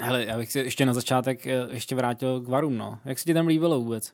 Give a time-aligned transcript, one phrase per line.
[0.00, 2.98] Hele, já bych se ještě na začátek eh, ještě vrátil k varům, no.
[3.04, 4.12] Jak se ti tam líbilo vůbec?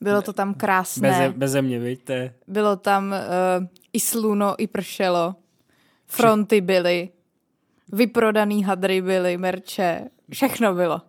[0.00, 1.08] Bylo to tam krásné.
[1.08, 2.34] Beze, beze mě, víte?
[2.46, 5.34] Bylo tam uh, i sluno, i pršelo.
[6.06, 7.08] Fronty byly.
[7.92, 10.04] Vyprodaný hadry byly, merče.
[10.32, 11.02] Všechno bylo.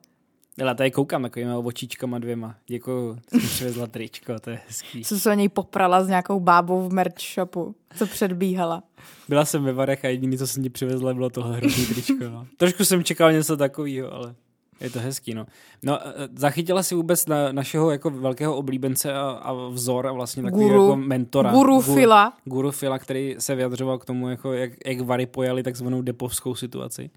[0.57, 2.55] Já tady koukám takovýma očičkama dvěma.
[2.67, 5.03] Děkuju, jsem přivezla tričko, to je hezký.
[5.03, 8.83] Co se o něj poprala s nějakou bábou v merch shopu, co předbíhala.
[9.29, 12.29] Byla jsem ve Varech a jediný, co jsem ti přivezla, bylo tohle hrozný tričko.
[12.29, 12.47] No.
[12.57, 14.35] Trošku jsem čekal něco takového, ale
[14.81, 15.45] je to hezký, no.
[15.83, 20.43] No, e, zachytila si vůbec na našeho jako velkého oblíbence a, a vzor a vlastně
[20.43, 20.83] takového Guru.
[20.83, 21.51] jako mentora.
[21.51, 22.33] Guru Gu- Fila.
[22.45, 27.09] Guru Fila, který se vyjadřoval k tomu, jako jak, jak Vary pojali takzvanou depovskou situaci.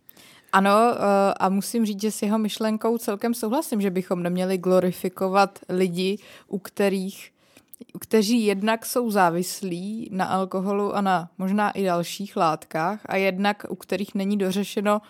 [0.54, 5.58] Ano, eh, a musím říct, že s jeho myšlenkou celkem souhlasím, že bychom neměli glorifikovat
[5.68, 6.18] lidi,
[6.48, 7.30] u kterých
[8.00, 13.74] kteří jednak jsou závislí na alkoholu a na možná i dalších látkách a jednak u
[13.74, 15.02] kterých není dořešeno,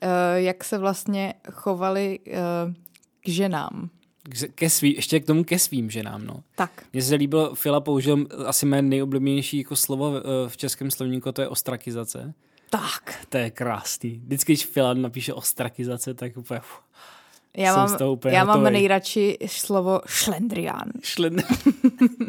[0.00, 2.40] eh, jak se vlastně chovali eh,
[3.20, 3.90] k ženám.
[4.54, 6.42] Ke svý, ještě k tomu ke svým ženám, no.
[6.56, 6.84] Tak.
[6.92, 10.12] Mně se líbilo, Fila použil asi mé nejoblíbenější jako slovo
[10.48, 12.34] v českém slovníku, to je ostrakizace.
[12.72, 13.26] Tak.
[13.28, 14.10] To je krásný.
[14.24, 16.60] Vždycky, když Fila napíše ostrakizace, tak úplně...
[16.60, 16.80] Uf,
[17.56, 18.72] Já z mám, toho úplně já mám hotovej.
[18.72, 20.92] nejradši slovo šlendrián.
[21.02, 21.36] šlen...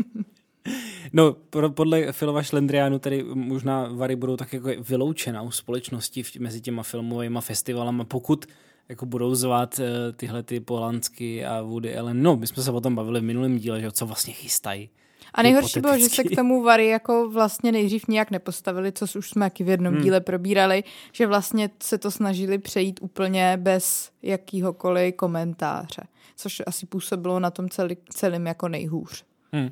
[1.13, 1.35] no,
[1.69, 7.39] podle Filova šlendriánu tady možná Vary budou tak jako vyloučena u společnosti mezi těma filmovými
[7.41, 8.45] festivalama, pokud
[8.89, 9.85] jako budou zvát uh,
[10.15, 12.23] tyhle ty Polansky a Woody Allen.
[12.23, 14.89] No, my jsme se o tom bavili v minulém díle, že co vlastně chystají.
[15.33, 19.29] A nejhorší bylo, že se k tomu Vary jako vlastně nejdřív nějak nepostavili, co už
[19.29, 20.03] jsme taky v jednom Hmm.
[20.03, 26.01] díle probírali, že vlastně se to snažili přejít úplně bez jakýhokoliv komentáře,
[26.35, 29.23] což asi působilo na tom celý, celým jako nejhůř.
[29.53, 29.69] Hmm.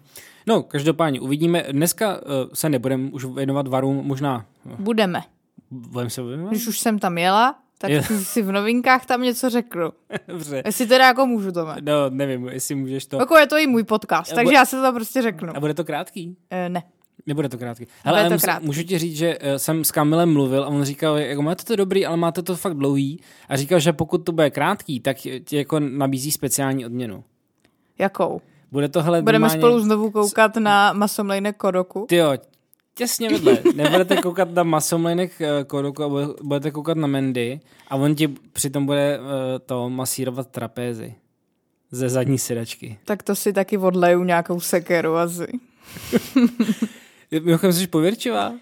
[0.47, 1.63] No, každopádně uvidíme.
[1.71, 4.45] Dneska uh, se nebudeme už věnovat varům, možná
[4.79, 5.21] Budeme.
[5.71, 6.49] budeme se věnovat?
[6.49, 8.03] Když už jsem tam jela, tak Je.
[8.03, 9.91] si v novinkách tam něco řeknu.
[10.27, 10.63] Dobře.
[10.65, 11.75] Jestli teda jako můžu, Tome.
[11.81, 13.17] No, nevím, jestli můžeš to.
[13.17, 15.57] Jako je to i můj podcast, takže já se to prostě řeknu.
[15.57, 16.37] A bude to krátký?
[16.49, 16.83] E, ne.
[17.25, 17.85] Nebude to krátký.
[17.85, 18.65] Bude Hele, ale to krátký.
[18.65, 21.75] můžu ti říct, že eh, jsem s Kamilem mluvil a on říkal, jako máte to
[21.75, 23.19] dobrý, ale máte to fakt dlouhý.
[23.49, 27.23] A říkal, že pokud to bude krátký, tak ti jako nabízí speciální odměnu.
[27.99, 28.41] Jakou?
[28.71, 29.61] Bude to hele Budeme normálně...
[29.61, 32.05] spolu znovu koukat na masomlejnek Kodoku.
[32.09, 32.33] Ty jo,
[32.95, 33.57] těsně vedle.
[33.75, 38.27] Nebudete koukat na masomlinek uh, Kodoku a bude- budete koukat na Mendy a on ti
[38.27, 39.25] přitom bude uh,
[39.65, 41.15] to masírovat trapézy
[41.91, 42.97] ze zadní sedačky.
[43.05, 45.47] Tak to si taky odleju nějakou sekeru asi.
[47.43, 48.53] Mimochodem jsi pověrčivá?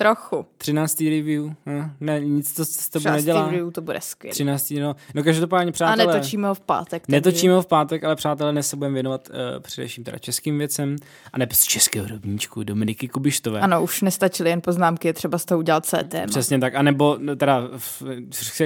[0.00, 0.46] Trochu.
[0.58, 1.00] 13.
[1.00, 1.44] review.
[1.66, 3.46] No, ne, nic to s tebou nedělá.
[3.50, 4.32] review, to bude skvělé.
[4.32, 4.70] 13.
[4.80, 6.14] No, no každopádně A přátelé.
[6.14, 7.02] netočíme ho v pátek.
[7.06, 10.58] takže- Netočíme ho v pátek, ale přátelé, dnes se budeme věnovat uh, především teda českým
[10.58, 10.96] věcem
[11.32, 13.60] a ne z českého rovníčku Dominiky Kubištové.
[13.60, 16.26] Ano, už nestačily jen poznámky, je třeba z toho udělat C téma.
[16.26, 18.02] Přesně tak, anebo no, teda, v-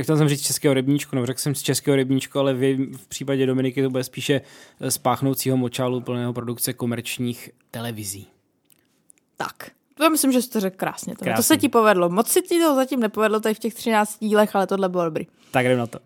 [0.00, 3.46] chtěl jsem říct českého rybníčku, no řekl jsem z českého rybníčku, ale vy, v případě
[3.46, 4.40] Dominiky to bude spíše
[4.80, 8.26] eh, z páchnoucího močálu plného produkce komerčních televizí.
[9.36, 9.70] Tak.
[9.94, 11.16] To myslím, že jsi to řekl krásně.
[11.16, 12.08] To, to se ti povedlo.
[12.08, 15.26] Moc se ti to zatím nepovedlo tady v těch 13 dílech, ale tohle bylo dobrý.
[15.50, 15.98] Tak jdem na to.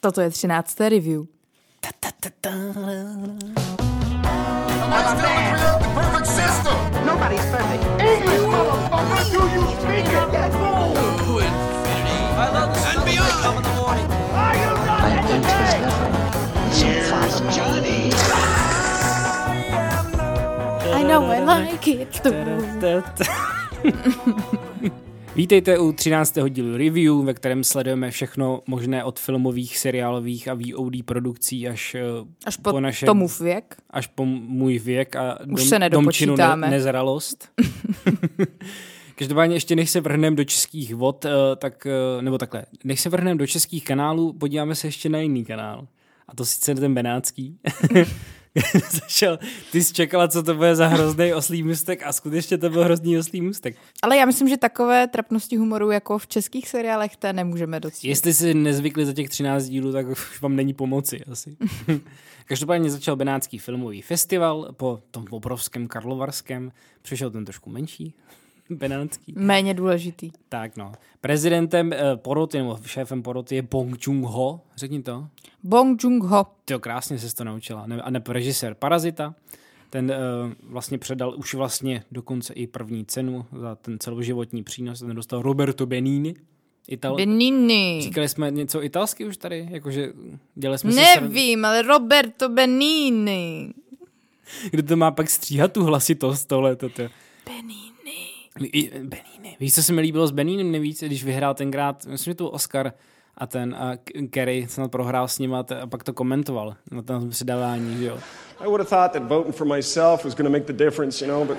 [0.00, 0.80] Toto je 13.
[0.80, 1.24] review.
[1.80, 2.50] Ta, ta, ta, ta.
[18.04, 18.65] Perfect
[20.94, 22.20] I know I like it.
[25.36, 26.34] Vítejte u 13.
[26.48, 32.00] dílu review, ve kterém sledujeme všechno možné od filmových, seriálových a VOD produkcí až, eh,
[32.46, 33.76] Až po, po naše, tomu věk.
[33.90, 36.66] až po můj věk a dom, se domčinu nedopočítáme.
[36.70, 37.48] nezralost.
[39.14, 43.08] Každopádně ještě než se vrhneme do českých vod, eh, tak, eh, nebo takhle, než se
[43.08, 45.86] vrhneme do českých kanálů, podíváme se ještě na jiný kanál.
[46.28, 47.58] A to sice ten benátský.
[48.90, 49.38] Zašel,
[49.72, 53.18] ty jsi čekala, co to bude za hrozný oslý můstek a skutečně to byl hrozný
[53.18, 53.76] oslý můstek.
[54.02, 58.10] Ale já myslím, že takové trapnosti humoru jako v českých seriálech té nemůžeme docílit.
[58.10, 61.56] Jestli si nezvykli za těch 13 dílů, tak už vám není pomoci asi.
[62.46, 66.72] Každopádně začal Benátský filmový festival po tom obrovském Karlovarském.
[67.02, 68.14] Přišel ten trošku menší,
[68.70, 69.34] Benátský.
[69.36, 70.30] Méně důležitý.
[70.48, 70.92] Tak no.
[71.20, 74.60] Prezidentem eh, poroty, nebo šéfem poroty je Bong Joon-ho.
[74.76, 75.28] Řekni to.
[75.62, 76.46] Bong Joon-ho.
[76.64, 77.86] Ty jo, krásně se to naučila.
[77.86, 79.34] Ne, a ne režisér Parazita.
[79.90, 80.12] Ten
[80.44, 85.00] uh, vlastně předal už vlastně dokonce i první cenu za ten celoživotní přínos.
[85.00, 86.34] Ten dostal Roberto Benini.
[86.88, 87.16] Ital.
[87.16, 88.00] Benini.
[88.02, 89.68] Říkali jsme něco italsky už tady?
[89.70, 90.12] Jakože
[90.54, 90.94] dělali jsme.
[90.94, 93.74] Nevím, ale Roberto Benini.
[94.70, 96.76] Kdo to má pak stříhat tu hlasitost tohle?
[96.76, 97.02] Toto.
[97.46, 97.95] Benini.
[98.64, 99.56] I- Benini.
[99.60, 102.54] Víš, co se mi líbilo s Beninem nejvíc, když vyhrál tenkrát, myslím, že to byl
[102.54, 102.92] Oscar,
[103.38, 103.92] a ten a
[104.30, 108.04] Kerry snad prohrál s ním a, t- a pak to komentoval na tom předávání, že
[108.06, 108.18] jo.
[108.60, 111.32] I would have thought that voting for myself was going to make the difference, you
[111.32, 111.58] know, but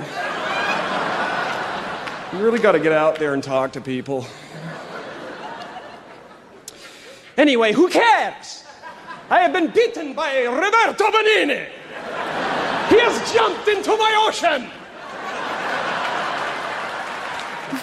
[2.33, 4.27] you really got to get out there and talk to people.
[7.37, 8.63] Anyway, who cares?
[9.29, 11.67] I have been beaten by Roberto Benini.
[12.89, 14.67] He has jumped into my ocean.
[17.65, 17.75] Takže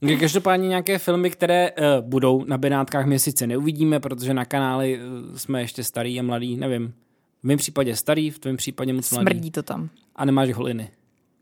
[0.20, 5.36] Každopádně nějaké filmy, které uh, budou na Benátkách, my sice neuvidíme, protože na kanáli uh,
[5.36, 6.94] jsme ještě starý a mladý, nevím.
[7.42, 9.24] V mém případě starý, v tvém případě moc mladý.
[9.24, 9.88] Smrdí to tam.
[10.16, 10.90] A nemáš holiny.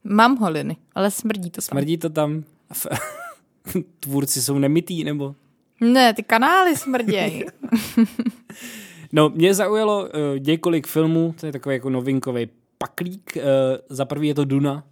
[0.04, 1.62] Mám holiny, ale smrdí to tam.
[1.62, 2.44] Smrdí to tam?
[4.00, 5.34] Tvůrci jsou nemitý, nebo?
[5.80, 7.44] Ne, ty kanály smrdějí.
[9.12, 12.48] No, mě zaujalo uh, několik filmů, to je takový jako novinkový
[12.78, 13.36] paklík.
[13.36, 13.42] Uh,
[13.88, 14.84] za prvý je to Duna.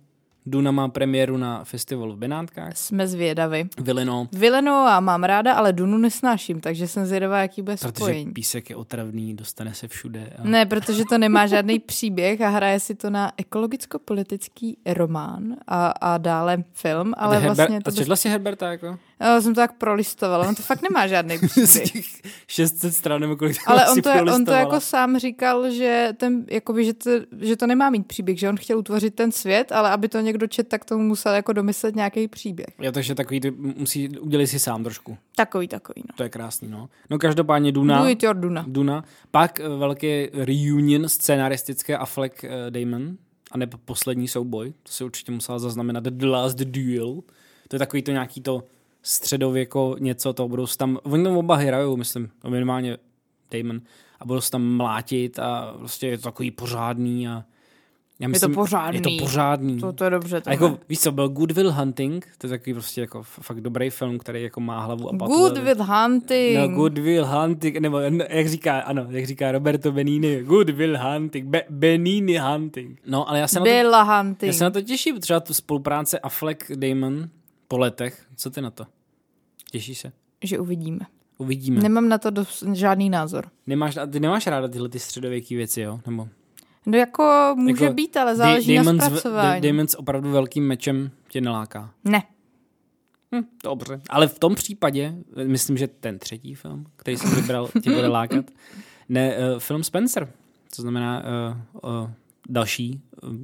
[0.46, 2.76] Duna má premiéru na festivalu v Benátkách.
[2.76, 3.68] Jsme zvědavi.
[3.80, 8.32] Vilino, Vileno a mám ráda, ale Dunu nesnáším, takže jsem zvědavá, jaký bude protože spojení.
[8.32, 10.32] písek je otravný, dostane se všude.
[10.38, 10.44] A...
[10.44, 16.18] Ne, protože to nemá žádný příběh a hraje si to na ekologicko-politický román a, a
[16.18, 17.90] dále film, ale Herber- vlastně a to...
[17.90, 18.98] četla jsi Herberta jako?
[19.22, 21.92] Já jsem to tak prolistovala, on to fakt nemá žádný příběh.
[21.92, 22.06] těch
[22.46, 26.84] 600 stran nebo kolik Ale on to, on to jako sám říkal, že, ten, jakoby,
[26.84, 27.10] že, to,
[27.40, 30.46] že to nemá mít příběh, že on chtěl utvořit ten svět, ale aby to někdo
[30.46, 32.66] čet, tak tomu musel jako domyslet nějaký příběh.
[32.78, 35.18] Jo, takže takový, ty musí, udělej si sám trošku.
[35.36, 36.14] Takový, takový, no.
[36.16, 36.88] To je krásný, no.
[37.10, 38.02] No každopádně Duna.
[38.02, 38.64] Do it your Duna.
[38.68, 39.04] Duna.
[39.30, 43.16] Pak eh, velký reunion scénaristické Affleck eh, Damon.
[43.50, 44.72] A nebo poslední souboj.
[44.82, 46.04] To si určitě musela zaznamenat.
[46.04, 47.20] The Last Duel.
[47.68, 48.62] To je takový to nějaký to
[49.02, 52.96] středověko něco, to budou tam, oni tam oba hrajou, myslím, no minimálně
[53.50, 53.80] Damon,
[54.20, 57.44] a budou se tam mlátit a prostě je to takový pořádný a
[58.20, 58.96] já to pořádný.
[58.98, 59.80] Je to pořádný.
[59.80, 60.40] To, to je dobře.
[60.40, 63.60] To a jako, víš co, byl Good Will Hunting, to je takový prostě jako fakt
[63.60, 65.32] dobrý film, který jako má hlavu a patu.
[65.32, 66.58] Good with hunting.
[66.58, 70.98] No, Good Will Hunting, nebo no, jak říká, ano, jak říká Roberto Benini, Good Will
[70.98, 73.00] Hunting, Be- Benini Hunting.
[73.06, 74.54] No, ale já se, na to, Byla já hunting.
[74.54, 77.28] se na to těším, třeba tu spolupráce Affleck Damon
[77.72, 78.26] po letech.
[78.36, 78.86] Co ty na to?
[79.70, 80.12] Těšíš se?
[80.44, 81.00] Že uvidíme.
[81.38, 81.80] Uvidíme.
[81.82, 83.48] Nemám na to dos- žádný názor.
[83.66, 86.00] Nemáš, a ty nemáš ráda tyhle ty středověké věci, jo?
[86.06, 86.28] Nebo,
[86.86, 89.60] No jako může jako být, ale záleží Da- na zpracování.
[89.60, 91.94] Damon s opravdu velkým mečem tě neláká.
[92.04, 92.22] Ne.
[93.34, 94.00] Hm, dobře.
[94.10, 95.14] Ale v tom případě,
[95.44, 98.44] myslím, že ten třetí film, který jsem vybral, tě bude lákat,
[99.08, 100.32] ne, uh, film Spencer.
[100.76, 101.22] To znamená
[101.82, 102.10] uh, uh,
[102.48, 103.00] další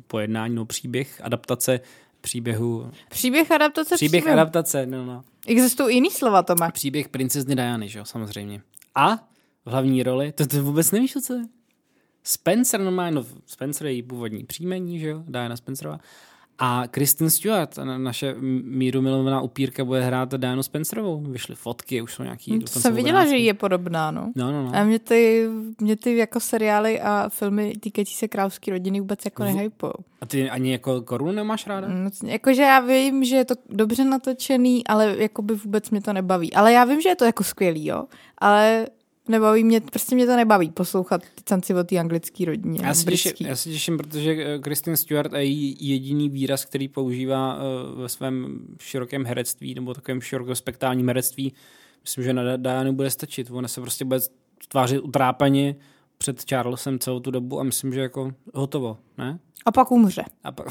[0.06, 1.80] pojednání, no příběh, adaptace
[2.28, 4.40] příběhu, Příběh adaptace příběh příběhu.
[4.40, 5.24] adaptace, no, no.
[5.46, 6.70] Existují jiný slova, Tome.
[6.72, 8.62] Příběh princezny Diany, že jo, samozřejmě.
[8.94, 11.42] A v hlavní roli, to ty vůbec nevíš, co je?
[12.24, 15.98] Spencer normálně, no Spencer je její původní příjmení, že jo, Diana Spencerová.
[16.60, 21.20] A Kristen Stewart, na- naše míru milovaná upírka, bude hrát Dianu Spencerovou.
[21.20, 22.50] Vyšly fotky, už jsou nějaký...
[22.50, 23.44] To dokonce jsem viděla, že obrázky.
[23.44, 24.32] je podobná, no.
[24.36, 24.70] No, no, no.
[24.74, 25.46] A mě ty,
[25.80, 29.92] mě ty jako seriály a filmy týkající se královské rodiny vůbec jako nehypou.
[30.20, 31.88] A ty ani jako korunu nemáš ráda?
[31.88, 36.52] Mm, Jakože já vím, že je to dobře natočený, ale jakoby vůbec mě to nebaví.
[36.54, 38.04] Ale já vím, že je to jako skvělý, jo.
[38.38, 38.86] Ale
[39.28, 42.80] nebaví mě, prostě mě to nebaví poslouchat ty canci o té anglické rodině.
[42.82, 46.88] Já se, těším, já se těším, protože eh, Kristen Stewart je její jediný výraz, který
[46.88, 51.52] používá eh, ve svém širokém herectví nebo takovém širokospektálním herectví.
[52.02, 53.50] Myslím, že na Dianu bude stačit.
[53.50, 54.20] Ona se prostě bude
[54.68, 55.76] tvářit utrápaně
[56.18, 59.38] před Charlesem celou tu dobu a myslím, že jako hotovo, ne?
[59.64, 60.24] A pak umře.
[60.44, 60.66] A pak...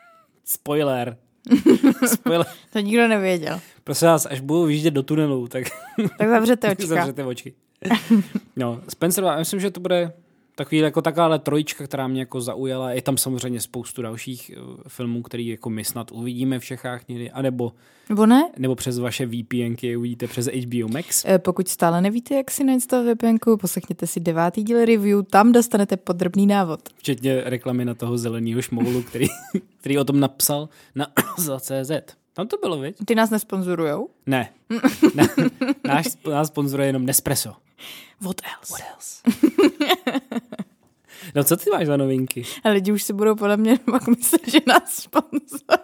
[0.44, 1.16] Spoiler.
[2.06, 2.46] Spoiler.
[2.72, 3.60] To nikdo nevěděl.
[3.84, 5.64] Prosím vás, až budou vyjíždět do tunelu, tak
[6.18, 6.86] Tak zavřete očka.
[6.86, 7.54] zavřete oči.
[8.56, 10.12] No, Spencerová, já myslím, že to bude
[10.54, 12.90] takový jako taková trojička, která mě jako zaujala.
[12.92, 17.30] Je tam samozřejmě spoustu dalších eh, filmů, který jako my snad uvidíme v Čechách někdy,
[17.30, 17.72] anebo,
[18.08, 18.50] Nebo ne?
[18.58, 21.24] nebo přes vaše VPNky uvidíte přes HBO Max.
[21.26, 25.96] Eh, Pokud stále nevíte, jak si nainstalovat VPNku, poslechněte si devátý díl review, tam dostanete
[25.96, 26.80] podrobný návod.
[26.96, 29.26] Včetně reklamy na toho zeleného šmoulu, který,
[29.80, 31.06] který o tom napsal na
[31.38, 31.90] za CZ.
[32.34, 32.96] Tam to bylo, viď?
[33.06, 34.08] Ty nás nesponzorujou?
[34.26, 34.48] Ne.
[35.14, 35.28] ne.
[35.86, 37.52] Náš, nás sponzoruje jenom Nespresso.
[38.20, 38.72] What else?
[38.72, 39.22] What else?
[41.34, 42.42] no co ty máš za novinky?
[42.64, 45.78] A lidi už si budou podle mě pak myslet, že nás sponzor.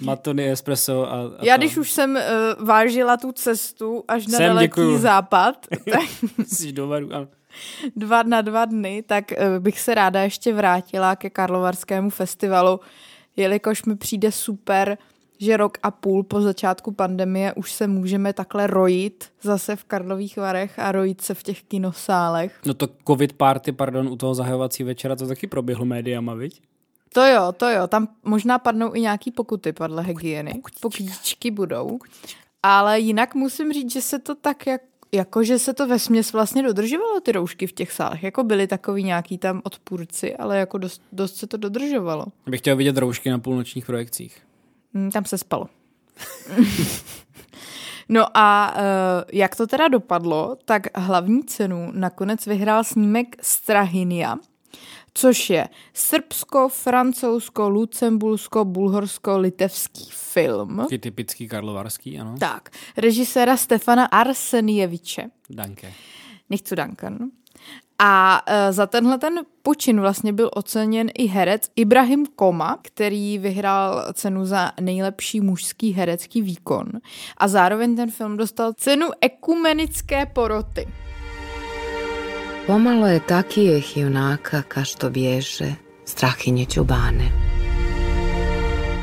[0.00, 1.58] Matony, Espresso a, a Já to.
[1.58, 4.98] když už jsem uh, vážila tu cestu až na Sem, daleký děkuju.
[4.98, 6.04] západ, tak
[6.46, 7.28] Jsi do varu, ano.
[7.96, 12.80] dva na dva dny, tak uh, bych se ráda ještě vrátila ke Karlovarskému festivalu,
[13.38, 14.98] jelikož mi přijde super,
[15.38, 20.36] že rok a půl po začátku pandemie už se můžeme takhle rojit zase v Karlových
[20.36, 22.60] Varech a rojit se v těch kinosálech.
[22.66, 26.62] No to covid party, pardon, u toho zahajovací večera, to taky proběhlo médiama, viď?
[27.12, 30.62] To jo, to jo, tam možná padnou i nějaký pokuty podle hygieny.
[30.80, 31.98] Pokutíčky budou.
[32.62, 34.97] Ale jinak musím říct, že se to tak jak, jako,
[35.42, 38.22] že se to ve směs vlastně dodržovalo ty roušky v těch sálech.
[38.22, 42.26] Jako byly takový nějaký tam odpůrci, ale jako dost, dost se to dodržovalo.
[42.46, 44.38] Bych chtěl vidět roušky na půlnočních projekcích.
[44.94, 45.66] Mm, Tam se spalo.
[48.08, 48.82] no a uh,
[49.32, 54.36] jak to teda dopadlo, tak hlavní cenu nakonec vyhrál snímek Strahynia,
[55.18, 60.76] což je Srbsko, Francouzsko, Lucembursko, Bulhorsko, litevský film.
[60.76, 62.34] Taky typický karlovarský, ano.
[62.40, 65.30] Tak, režiséra Stefana Arsenjeviče.
[65.50, 65.92] Danke.
[66.50, 67.18] Nechci Duncan.
[67.98, 74.12] A e, za tenhle ten počin vlastně byl oceněn i herec Ibrahim Koma, který vyhrál
[74.12, 76.86] cenu za nejlepší mužský herecký výkon.
[77.36, 80.88] A zároveň ten film dostal cenu ekumenické poroty.
[82.68, 85.72] Pomalo je takijeh junaka ka što bježe
[86.04, 87.32] strahinje čubane.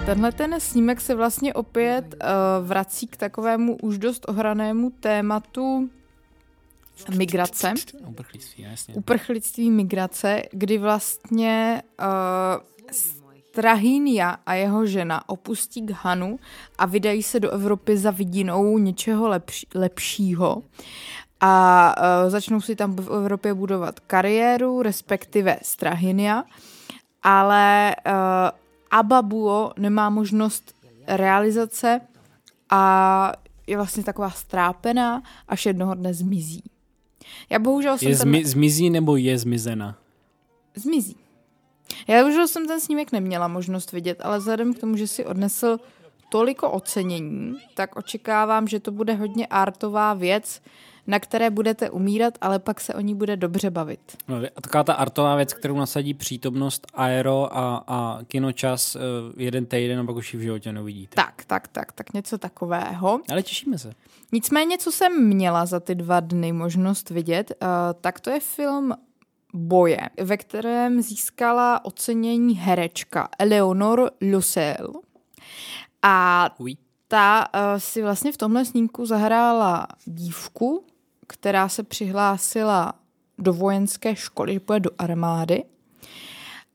[0.05, 5.89] Tenhle ten snímek se vlastně opět uh, vrací k takovému už dost ohranému tématu
[7.17, 7.73] migrace.
[8.07, 8.93] Uprchlíctví, jasně.
[8.95, 12.05] uprchlictví migrace, kdy vlastně uh,
[14.45, 16.39] a jeho žena opustí Ghanu
[16.77, 20.63] a vydají se do Evropy za vidinou něčeho lepší, lepšího.
[21.41, 26.43] A uh, začnou si tam v Evropě budovat kariéru, respektive Strahynia,
[27.23, 28.11] ale uh,
[28.91, 30.75] Ababuo nemá možnost
[31.07, 32.01] realizace
[32.69, 33.31] a
[33.67, 36.63] je vlastně taková strápená, až jednoho dne zmizí.
[37.49, 38.29] Já bohužel jsem Je ten...
[38.29, 39.97] zmi- zmizí nebo je zmizena?
[40.75, 41.15] zmizí.
[42.07, 45.77] Já už jsem ten snímek neměla možnost vidět, ale vzhledem k tomu, že si odnesl
[46.29, 50.61] toliko ocenění, tak očekávám, že to bude hodně artová věc,
[51.07, 53.99] na které budete umírat, ale pak se o ní bude dobře bavit.
[54.27, 58.99] No, a taková ta artová věc, kterou nasadí přítomnost aero a, a kinočas eh,
[59.37, 61.15] jeden týden a pak už ji v životě neuvidíte.
[61.15, 63.19] Tak, tak, tak, tak něco takového.
[63.29, 63.93] Ale těšíme se.
[64.31, 67.67] Nicméně, co jsem měla za ty dva dny možnost vidět, uh,
[68.01, 68.93] tak to je film
[69.53, 74.93] Boje, ve kterém získala ocenění herečka Eleonore Lucel.
[76.01, 76.49] A
[77.07, 80.85] ta uh, si vlastně v tomhle snímku zahrála dívku,
[81.27, 82.93] která se přihlásila
[83.37, 85.63] do vojenské školy, že půjde do armády.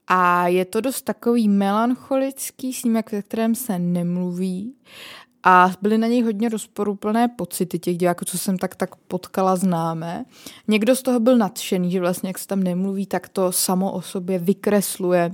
[0.07, 4.75] A je to dost takový melancholický snímek, ve kterém se nemluví.
[5.45, 10.25] A byly na něj hodně rozporuplné pocity těch diváků, co jsem tak tak potkala známé.
[10.69, 14.03] Někdo z toho byl nadšený, že vlastně jak se tam nemluví, tak to samo o
[14.03, 15.31] sobě vykresluje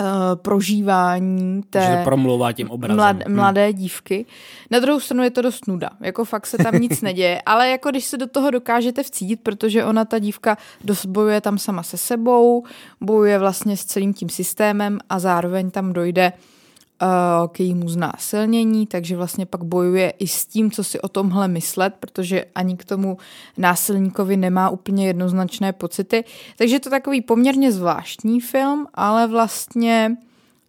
[0.00, 0.06] uh,
[0.42, 2.96] prožívání té Že promlouvá tím obrazem.
[2.96, 3.34] mlad, Hm.
[3.36, 4.26] mladé dívky.
[4.70, 7.90] Na druhou stranu je to dost nuda, jako fakt se tam nic neděje, ale jako
[7.90, 11.96] když se do toho dokážete vcítit, protože ona, ta dívka, dost bojuje tam sama se
[11.96, 12.64] sebou,
[13.00, 16.53] bojuje vlastně s celým tím systémem a zároveň tam dojde uh,
[17.52, 21.94] k jejímu znásilnění, takže vlastně pak bojuje i s tím, co si o tomhle myslet,
[22.00, 23.18] protože ani k tomu
[23.58, 26.24] násilníkovi nemá úplně jednoznačné pocity.
[26.58, 30.16] Takže je to takový poměrně zvláštní film, ale vlastně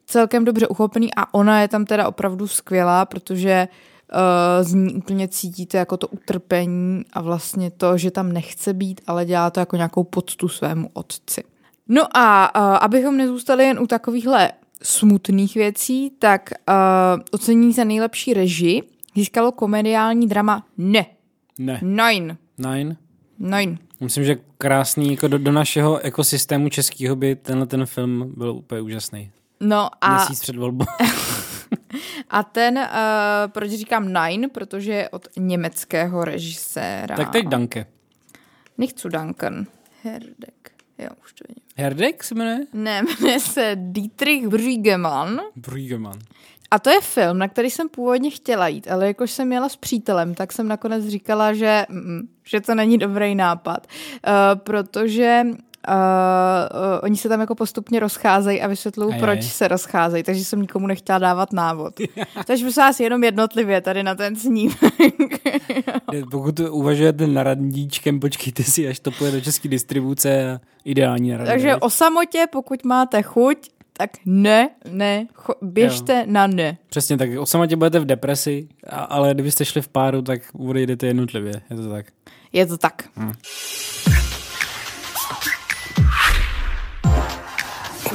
[0.05, 3.67] celkem dobře uchopený a ona je tam teda opravdu skvělá, protože
[4.13, 9.01] uh, z ní úplně cítíte jako to utrpení a vlastně to, že tam nechce být,
[9.07, 11.43] ale dělá to jako nějakou poctu svému otci.
[11.87, 14.51] No a uh, abychom nezůstali jen u takovýchhle
[14.85, 16.75] smutných věcí, tak uh,
[17.31, 18.81] ocení za nejlepší režii
[19.15, 21.05] získalo komediální drama Ne.
[21.59, 21.79] Ne.
[21.81, 22.37] Nine.
[22.57, 22.97] Nine.
[23.39, 23.77] Nine.
[23.99, 28.81] Myslím, že krásný, jako do, do našeho ekosystému českého by tenhle ten film byl úplně
[28.81, 29.31] úžasný.
[29.59, 30.85] No a, Měsíc před volbou.
[32.29, 32.83] a ten, uh,
[33.47, 37.15] proč říkám Nine, protože je od německého režiséra.
[37.15, 37.85] tak teď Danke.
[38.77, 39.65] Nechci Duncan.
[40.03, 40.71] Herdek.
[40.97, 41.64] Jo, už to vidím.
[41.77, 42.59] Herdek se jmenuje?
[42.73, 45.41] Ne, jmenuje se Dietrich Brüggemann.
[45.55, 46.19] Brüggemann.
[46.71, 49.75] A to je film, na který jsem původně chtěla jít, ale jakož jsem jela s
[49.75, 55.43] přítelem, tak jsem nakonec říkala, že, mm, že to není dobrý nápad, uh, protože
[55.87, 60.61] uh, uh, oni se tam jako postupně rozcházejí a vysvětlují, proč se rozcházejí, takže jsem
[60.61, 61.93] nikomu nechtěla dávat návod.
[62.45, 64.77] takže prosím vás jenom jednotlivě tady na ten snímek.
[66.31, 71.45] Pokud uvažujete na radníčkem, počkejte si, až to půjde do české distribuce a ideální na
[71.45, 76.23] takže o samotě, pokud máte chuť, tak ne, ne, cho, běžte jo.
[76.27, 76.77] na ne.
[76.89, 81.07] Přesně tak, o samotě budete v depresi, a, ale kdybyste šli v páru, tak odejdete
[81.07, 82.05] jednotlivě, je to tak.
[82.53, 83.03] Je to tak.
[83.17, 83.35] Immer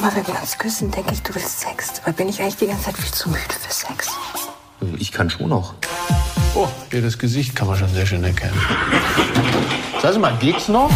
[0.03, 1.93] wenn wir uns küssen, denke ich, du willst Sex.
[1.95, 4.09] Dabei bin ich eigentlich die ganze Zeit viel zu müde für Sex.
[4.99, 5.75] Ich kann schon noch.
[6.55, 8.59] Oh, hier das Gesicht kann man schon sehr schön erkennen.
[10.13, 10.91] Sie mal, geht's noch?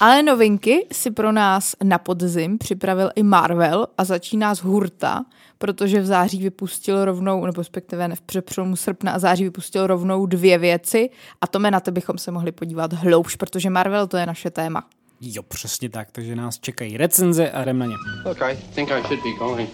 [0.00, 5.24] Ale novinky si pro nás na podzim připravil i Marvel a začíná z hurta,
[5.58, 10.26] protože v září vypustil rovnou, nebo respektive ne, v přepřelomu srpna a září vypustil rovnou
[10.26, 11.10] dvě věci
[11.40, 14.84] a to na to bychom se mohli podívat hloubš, protože Marvel to je naše téma.
[15.20, 17.94] Jo, přesně tak, takže nás čekají recenze a jdem na ně.
[18.26, 19.70] Look, I think I should be going.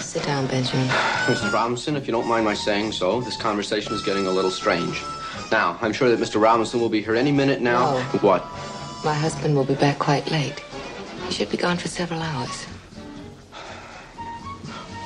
[0.00, 0.90] Sit down, Benjamin.
[1.28, 1.52] Mrs.
[1.52, 5.02] Robinson, if you don't mind my saying so, this conversation is getting a little strange.
[5.52, 6.40] Now, I'm sure that Mr.
[6.42, 7.98] Robinson will be here any minute now.
[8.12, 8.28] No.
[8.28, 8.42] What?
[9.04, 10.62] My husband will be back quite late.
[11.28, 12.66] He should be gone for several hours.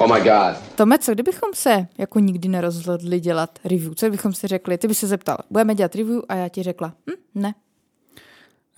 [0.00, 0.56] Oh my God.
[0.74, 3.94] Tome, co kdybychom se jako nikdy nerozhodli dělat review?
[3.94, 6.94] Co kdybychom si řekli, ty by se zeptal, budeme dělat review a já ti řekla,
[7.10, 7.54] hm, ne.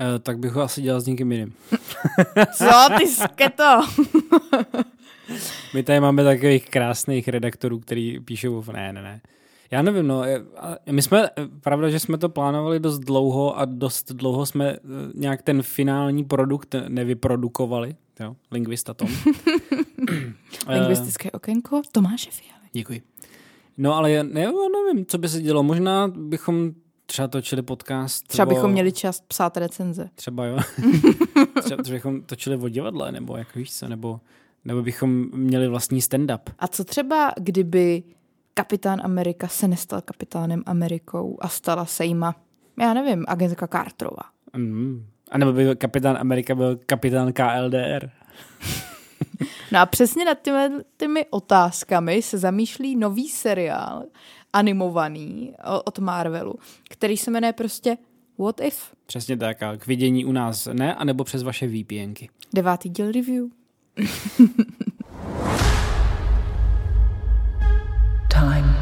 [0.00, 1.55] E, tak bych ho asi dělal s někým jiným.
[2.57, 3.81] Co ty sketo?
[5.75, 9.21] My tady máme takových krásných redaktorů, který píšou, ne, ne, ne.
[9.71, 10.23] Já nevím, no,
[10.90, 14.78] my jsme, pravda, že jsme to plánovali dost dlouho a dost dlouho jsme eh,
[15.14, 19.09] nějak ten finální produkt nevyprodukovali, jo, lingvista Tom.
[20.69, 22.69] Eh, Lingvistické okénko Tomáše Fialy.
[22.73, 23.02] Děkuji.
[23.78, 25.62] No ale já ne, já nevím, co by se dělo.
[25.62, 26.73] Možná bychom
[27.11, 28.27] třeba točili podcast.
[28.29, 30.11] Třeba o- bychom měli čas psát recenze.
[30.15, 30.59] Třeba jo.
[31.65, 34.21] třeba, třeba bychom točili o divadle, nebo jak víš co, nebo,
[34.65, 36.41] nebo bychom měli vlastní stand-up.
[36.59, 38.03] A co třeba, kdyby
[38.55, 42.35] kapitán Amerika se nestal kapitánem Amerikou a stala se jima,
[42.81, 44.23] já nevím, agentka Carterová.
[44.57, 45.07] Mm.
[45.31, 48.11] A nebo by kapitán Amerika byl kapitán KLDR.
[49.73, 54.03] No a přesně nad těmi, těmi otázkami se zamýšlí nový seriál
[54.52, 56.55] animovaný od Marvelu,
[56.90, 57.97] který se jmenuje prostě
[58.38, 58.95] What If?
[59.07, 62.28] Přesně tak, a k vidění u nás ne, anebo přes vaše VPNky.
[62.55, 63.45] Devátý díl review.
[68.28, 68.75] Time.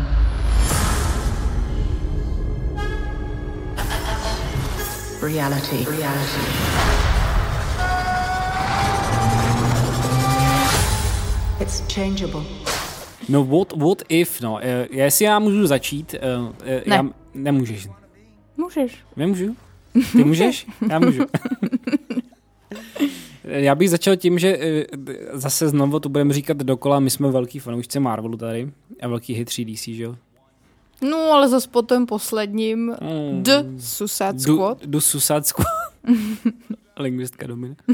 [5.23, 5.85] Reality.
[5.85, 6.40] Reality.
[11.61, 12.44] It's changeable.
[13.28, 16.21] No what, what if, no, eh, jestli já můžu začít, eh,
[16.64, 16.97] eh, Ne.
[16.97, 17.88] já, nemůžeš.
[18.56, 18.99] Můžeš.
[19.16, 19.56] Nemůžu?
[20.12, 20.66] Ty můžeš?
[20.90, 21.23] Já můžu.
[23.44, 24.59] Já bych začal tím, že
[25.33, 28.70] zase znovu to budeme říkat dokola, my jsme velký fanoušci Marvelu tady
[29.03, 30.16] a velký hit 3DC, že jo?
[31.03, 33.42] No, ale zase po tom posledním Mm.
[33.42, 34.87] The Suicide Squad.
[34.87, 35.66] Du Suicide Squad.
[36.98, 37.74] Lingvistka Domina.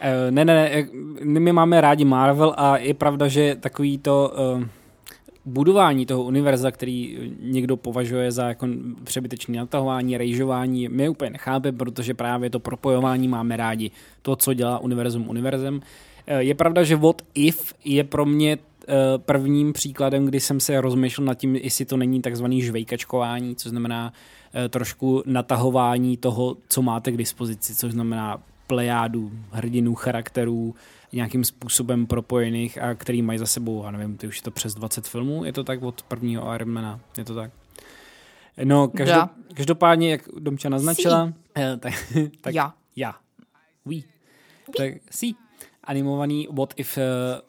[0.00, 0.84] Eh, ne, ne,
[1.24, 4.64] ne, my máme rádi Marvel a je pravda, že takový to uh,
[5.44, 8.68] budování toho univerza, který někdo považuje za jako
[9.04, 13.90] přebytečné natahování, rejžování, my úplně nechápe, protože právě to propojování máme rádi.
[14.22, 15.80] To, co dělá univerzum univerzem.
[16.26, 18.58] Eh, Je pravda, že What If je pro mě
[19.16, 24.12] prvním příkladem, kdy jsem se rozmýšlel nad tím, jestli to není takzvaný žvejkačkování, co znamená
[24.68, 30.74] trošku natahování toho, co máte k dispozici, což znamená plejádu hrdinů, charakterů,
[31.12, 34.74] nějakým způsobem propojených a který mají za sebou, já nevím, ty už je to přes
[34.74, 37.50] 20 filmů, je to tak od prvního Ironmana, je to tak?
[38.64, 39.30] No, každo, Ja.
[39.54, 41.92] každopádně, jak Domča naznačila, eh, tak,
[42.40, 42.74] tak Já.
[42.96, 43.14] já.
[43.84, 44.04] Oui.
[44.76, 45.34] Tak sí.
[45.86, 47.02] Animovaný What If eh,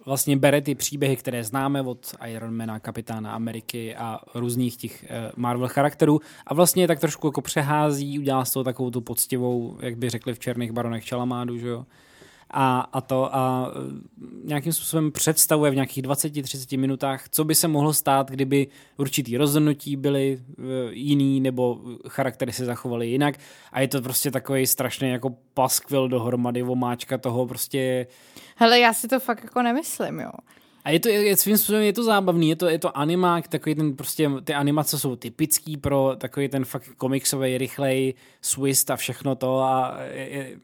[0.05, 5.67] vlastně bere ty příběhy, které známe od Ironmana, Kapitána Ameriky a různých těch eh, Marvel
[5.67, 10.09] charakterů a vlastně tak trošku jako přehází, udělá z toho takovou tu poctivou, jak by
[10.09, 11.85] řekli v Černých baronech Čalamádu, že jo?
[12.51, 13.79] A, a to a eh,
[14.43, 19.95] nějakým způsobem představuje v nějakých 20-30 minutách, co by se mohlo stát, kdyby určitý rozhodnutí
[19.95, 23.35] byly eh, jiný nebo charaktery se zachovaly jinak
[23.71, 28.07] a je to prostě takový strašný jako paskvil dohromady, omáčka toho prostě
[28.55, 30.31] Hele, já si to fakt jako nemyslím, jo.
[30.83, 33.47] a je to je, je, svým způsobem je to zábavný, je to, je to animák,
[33.47, 38.95] takový ten prostě, ty animace jsou typický pro takový ten fakt komiksový, rychlej swist a
[38.95, 40.59] všechno to a je, je,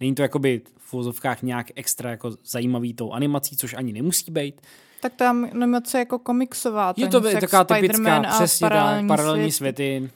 [0.00, 4.60] není to jakoby v úzovkách nějak extra jako zajímavý tou animací, což ani nemusí být.
[5.02, 6.94] Tak ta animace jako komiksová.
[6.96, 9.76] Je to taková typická, přesně tak, paralelní svět.
[9.76, 10.10] světy.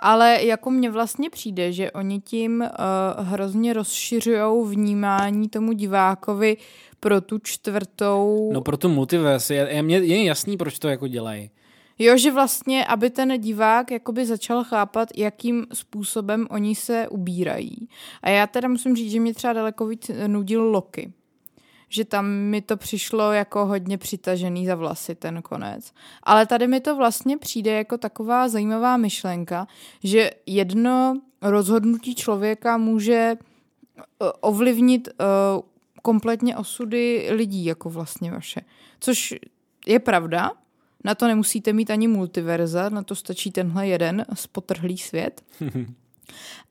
[0.00, 6.56] Ale jako mně vlastně přijde, že oni tím uh, hrozně rozšiřují vnímání tomu divákovi
[7.00, 8.50] pro tu čtvrtou...
[8.52, 11.50] No pro tu multiverse, je, je, je jasný, proč to jako dělají.
[11.98, 17.88] Jo, že vlastně, aby ten divák jakoby začal chápat, jakým způsobem oni se ubírají.
[18.22, 21.12] A já teda musím říct, že mě třeba daleko víc nudil Loki.
[21.88, 25.92] Že tam mi to přišlo jako hodně přitažený za vlasy ten konec.
[26.22, 29.66] Ale tady mi to vlastně přijde jako taková zajímavá myšlenka,
[30.02, 35.24] že jedno rozhodnutí člověka může eh, ovlivnit eh,
[36.02, 38.60] kompletně osudy lidí, jako vlastně vaše.
[39.00, 39.34] Což
[39.86, 40.52] je pravda,
[41.04, 45.42] na to nemusíte mít ani multiverza, na to stačí tenhle jeden spotrhlý svět.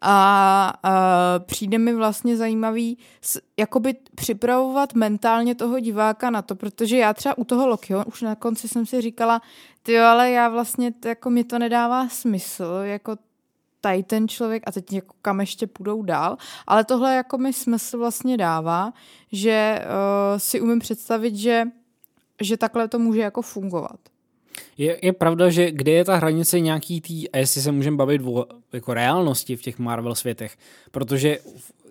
[0.01, 0.91] A, a
[1.39, 7.37] přijde mi vlastně zajímavý s, jakoby připravovat mentálně toho diváka na to, protože já třeba
[7.37, 9.41] u toho Lokiho už na konci jsem si říkala,
[9.83, 13.17] ty ale já vlastně, t- jako mi to nedává smysl, jako
[13.81, 17.97] tady ten člověk a teď jako kam ještě půjdou dál, ale tohle jako mi smysl
[17.97, 18.93] vlastně dává,
[19.31, 21.63] že uh, si umím představit, že,
[22.41, 23.99] že takhle to může jako fungovat.
[24.77, 28.21] Je, je pravda, že kde je ta hranice nějaký tý, a jestli se můžeme bavit
[28.25, 30.57] o jako reálnosti v těch Marvel světech,
[30.91, 31.39] protože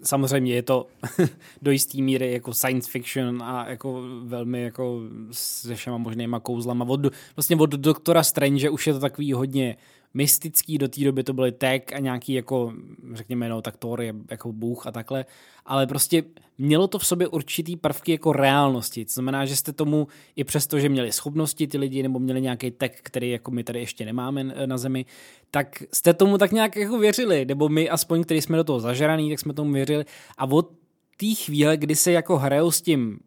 [0.03, 0.87] samozřejmě je to
[1.63, 6.85] do jistý míry jako science fiction a jako velmi jako se všema možnýma kouzlama.
[6.89, 7.01] Od,
[7.37, 9.77] vlastně od doktora Strange už je to takový hodně
[10.15, 12.73] mystický, do té doby to byly tech a nějaký jako,
[13.13, 15.25] řekněme, no, tak Thor je jako bůh a takhle,
[15.67, 16.23] ale prostě
[16.59, 20.79] mělo to v sobě určitý prvky jako reálnosti, to znamená, že jste tomu i přesto,
[20.79, 24.45] že měli schopnosti ty lidi nebo měli nějaký tech, který jako my tady ještě nemáme
[24.45, 25.05] na zemi,
[25.51, 29.31] tak jste tomu tak nějak jako věřili, nebo my aspoň, který jsme do toho zažraný,
[29.31, 30.05] tak jsme tomu věřili.
[30.39, 30.82] A od
[31.17, 33.19] té chvíle, kdy se jako hrajou s tím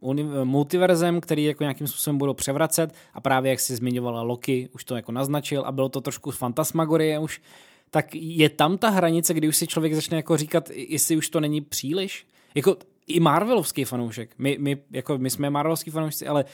[0.44, 4.96] multiverzem, který jako nějakým způsobem budou převracet a právě jak si zmiňovala Loki, už to
[4.96, 7.42] jako naznačil a bylo to trošku fantasmagorie už,
[7.90, 11.40] tak je tam ta hranice, kdy už si člověk začne jako říkat, jestli už to
[11.40, 12.28] není příliš.
[12.56, 14.30] Jako i Marvelovský fanoušek.
[14.38, 16.46] My, my, jako my jsme Marvelovský fanoušci, ale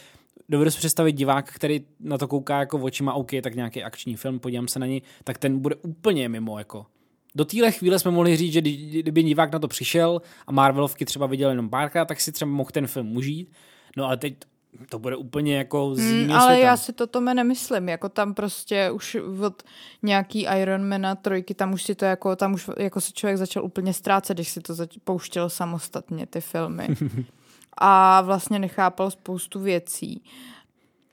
[0.50, 4.40] dovedu si představit divák, který na to kouká jako očima, OK, tak nějaký akční film,
[4.40, 6.86] podívám se na něj, tak ten bude úplně mimo, jako
[7.36, 11.28] do téhle chvíle jsme mohli říct, že kdyby divák na to přišel a Marvelovky třeba
[11.28, 13.52] viděl jenom párkrát, tak si třeba mohl ten film užít.
[13.98, 14.36] No ale teď
[14.90, 18.92] to bude úplně jako z hmm, Ale já si to tome nemyslím, jako tam prostě
[18.92, 19.64] už od
[20.04, 23.94] nějaký Ironmana trojky, tam už si to jako, tam už jako se člověk začal úplně
[23.94, 26.88] ztrácet, když si to zač- pouštěl samostatně, ty filmy.
[27.78, 30.24] a vlastně nechápal spoustu věcí.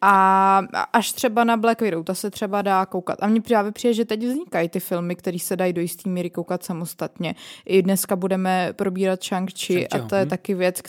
[0.01, 0.59] A
[0.93, 3.19] až třeba na Black Widow, ta se třeba dá koukat.
[3.23, 6.31] A mně právě přijde, že teď vznikají ty filmy, které se dají do jisté míry
[6.31, 7.35] koukat samostatně.
[7.67, 10.29] I dneska budeme probírat Shang-Chi a to je hm.
[10.29, 10.81] taky věc,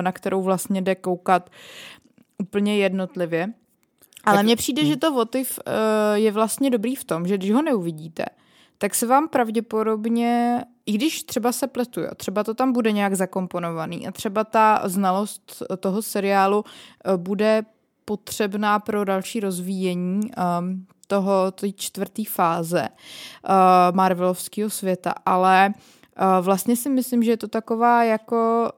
[0.00, 1.50] na kterou vlastně jde koukat
[2.38, 3.52] úplně jednotlivě.
[4.24, 4.86] Ale Tak- mně přijde, hm.
[4.86, 5.58] že to Votiv
[6.14, 8.24] je vlastně dobrý v tom, že když ho neuvidíte,
[8.78, 13.14] tak se vám pravděpodobně, i když třeba se pletu, jo, třeba to tam bude nějak
[13.14, 16.64] zakomponovaný a třeba ta znalost toho seriálu
[17.04, 17.62] eh, bude
[18.04, 20.20] potřebná pro další rozvíjení
[20.60, 27.36] um, toho té čtvrté fáze uh, Marvelovského světa, ale uh, vlastně si myslím, že je
[27.36, 28.72] to taková jako,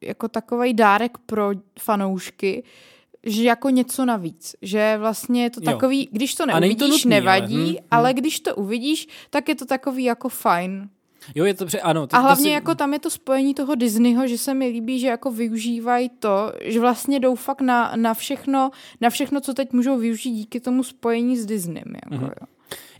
[0.00, 2.64] jako takový dárek pro fanoušky,
[3.22, 5.72] že jako něco navíc, že vlastně je to Jo.
[5.72, 7.86] takový, když to není to neuvidíš, nutný, ale- nevadí, hm, hm.
[7.90, 10.88] ale když to uvidíš, tak je to takový jako fajn.
[11.34, 12.06] Jo, je to pře- ano.
[12.06, 14.66] To, A to hlavně si, jako tam je to spojení toho Disneyho, že se mi
[14.66, 19.54] líbí, že jako využívají to, že vlastně jdou fakt na, na, všechno, na všechno, co
[19.54, 21.94] teď můžou využít díky tomu spojení s Disneym.
[21.94, 22.24] Jako, Mhm.
[22.24, 22.46] jo.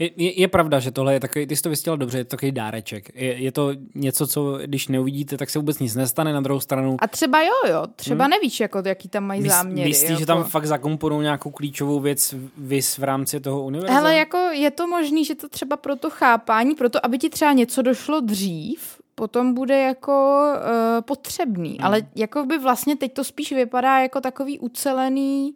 [0.01, 2.31] Je, je, je pravda, že tohle je takový, ty jsi to vystěla dobře, je to
[2.31, 3.11] takový dáreček.
[3.15, 6.97] Je, je to něco, co když neuvidíte, tak se vůbec nic nestane na druhou stranu.
[7.01, 9.89] A třeba jo, jo, třeba nevíš, jako, jaký tam mají Mys- záměry.
[9.89, 10.21] Myslíš, jako.
[10.21, 13.95] že tam fakt zakomponují nějakou klíčovou věc vys v rámci toho univerza?
[13.95, 17.53] Hele, jako je to možný, že to třeba pro to chápání, proto aby ti třeba
[17.53, 21.71] něco došlo dřív, potom bude jako uh, potřebný.
[21.71, 21.87] Hmm.
[21.87, 25.55] Ale jako by vlastně teď to spíš vypadá jako takový ucelený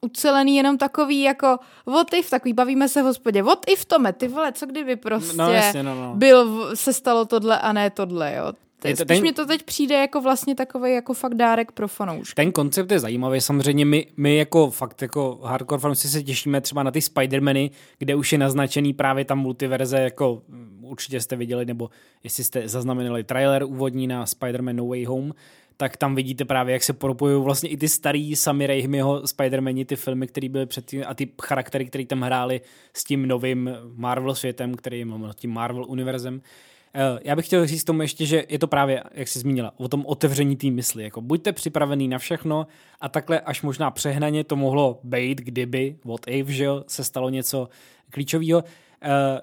[0.00, 4.28] ucelený jenom takový jako what if, takový bavíme se v hospodě, what if Tome, ty
[4.28, 6.12] vole, co kdyby prostě No, jasně, no, no.
[6.16, 8.52] byl, se stalo tohle a ne tohle, jo.
[8.82, 12.34] To Spíš ten- mi to teď přijde jako vlastně takový jako fakt dárek pro fanoušky.
[12.34, 16.82] Ten koncept je zajímavý, samozřejmě my, my jako fakt jako hardcore fanoušci se těšíme třeba
[16.82, 21.64] na ty Spidermany, kde už je naznačený právě tam multiverze, jako mm, určitě jste viděli,
[21.66, 21.90] nebo
[22.24, 25.32] jestli jste zaznamenali trailer úvodní na Spider-Man No Way Home,
[25.80, 29.96] tak tam vidíte právě, jak se propojují vlastně i ty starý Sami Raimiho Spider-Mani, ty
[29.96, 32.60] filmy, které byly předtím a ty charaktery, které tam hráli
[32.94, 36.40] s tím novým Marvel světem, který mám tím Marvel univerzem.
[36.94, 39.88] Eh, Já bych chtěl říct tomu ještě, že je to právě, jak jsi zmínila, o
[39.88, 41.02] tom otevření té mysli.
[41.04, 42.66] Jako buďte připravený na všechno
[43.00, 47.68] a takhle až možná přehnaně to mohlo být, kdyby, what if, že se stalo něco
[48.10, 48.64] klíčového.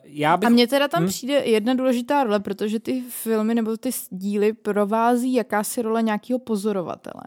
[0.04, 0.48] Já bych...
[0.48, 1.10] A mně teda tam hmm?
[1.10, 7.24] přijde jedna důležitá role, protože ty filmy nebo ty díly provází jakási role nějakého pozorovatele.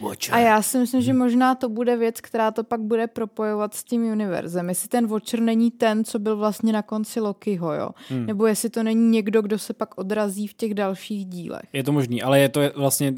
[0.00, 0.34] Watcher.
[0.34, 3.84] A já si myslím, že možná to bude věc, která to pak bude propojovat s
[3.84, 4.68] tím univerzem.
[4.68, 7.90] Jestli ten Watcher není ten, co byl vlastně na konci Lokiho, jo?
[8.08, 8.26] Hmm.
[8.26, 11.62] Nebo jestli to není někdo, kdo se pak odrazí v těch dalších dílech.
[11.72, 13.14] Je to možný, ale je to vlastně,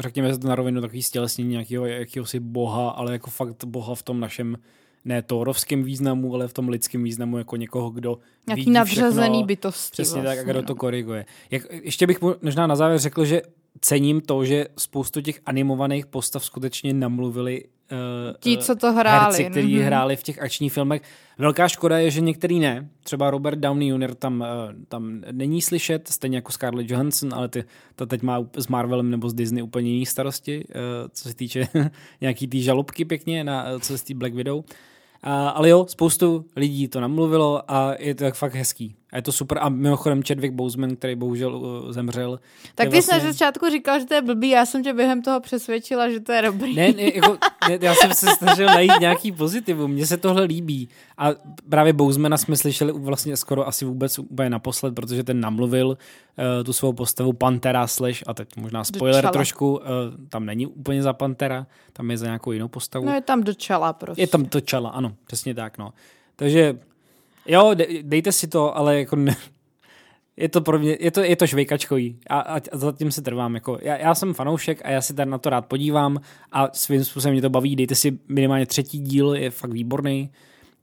[0.00, 4.20] řekněme to na rovinu, takový stělesnění nějakého jakéhosi boha, ale jako fakt boha v tom
[4.20, 4.56] našem
[5.04, 9.92] ne tórovském významu, ale v tom lidském významu jako někoho, kdo Nějaký vidí nadřazený bytosti
[9.92, 10.66] Přesně vlastně, tak, a kdo no.
[10.66, 11.26] to koriguje.
[11.50, 13.42] Jak, ještě bych možná na závěr řekl, že
[13.80, 17.64] cením to, že spoustu těch animovaných postav skutečně namluvili
[18.40, 19.84] Ti, eh, co to hráli, Herci, kteří mhm.
[19.84, 21.02] hráli v těch akčních filmech.
[21.38, 22.88] Velká škoda je, že některý ne.
[23.02, 24.14] Třeba Robert Downey Jr.
[24.14, 28.68] tam, eh, tam není slyšet, stejně jako Scarlett Johansson, ale ty, to teď má s
[28.68, 30.74] Marvelem nebo s Disney úplně jiný starosti, eh,
[31.12, 31.68] co se týče
[32.20, 34.64] nějaký té žalobky pěkně, na, co se týče Black Widow.
[35.22, 38.94] A, ale jo, spoustu lidí to namluvilo a je to tak fakt hezký.
[39.12, 39.58] A je to super.
[39.60, 42.40] A mimochodem Chadwick Boseman, který bohužel uh, zemřel.
[42.74, 45.40] Tak ty jsi na začátku říkal, že to je blbý, já jsem tě během toho
[45.40, 46.76] přesvědčila, že to je dobrý.
[46.76, 50.88] Ne, ne, jako, ne, já jsem se snažil najít nějaký pozitivum, mně se tohle líbí.
[51.18, 51.28] A
[51.68, 56.72] právě Bouzmana jsme slyšeli vlastně skoro asi vůbec úplně naposled, protože ten namluvil uh, tu
[56.72, 59.32] svou postavu Pantera slash, a teď možná spoiler čela.
[59.32, 59.80] trošku, uh,
[60.28, 63.06] tam není úplně za Pantera, tam je za nějakou jinou postavu.
[63.06, 64.22] No je tam dočala prostě.
[64.22, 65.92] Je tam to čala, ano, přesně tak, no.
[66.36, 66.78] Takže
[67.48, 69.36] jo, de, dejte si to, ale jako ne,
[70.36, 73.54] je to pro mě, je to, je to švejkačkový a, a, a zatím se trvám.
[73.54, 76.20] Jako, já, já, jsem fanoušek a já si tady na to rád podívám
[76.52, 77.76] a svým způsobem mě to baví.
[77.76, 80.30] Dejte si minimálně třetí díl, je fakt výborný.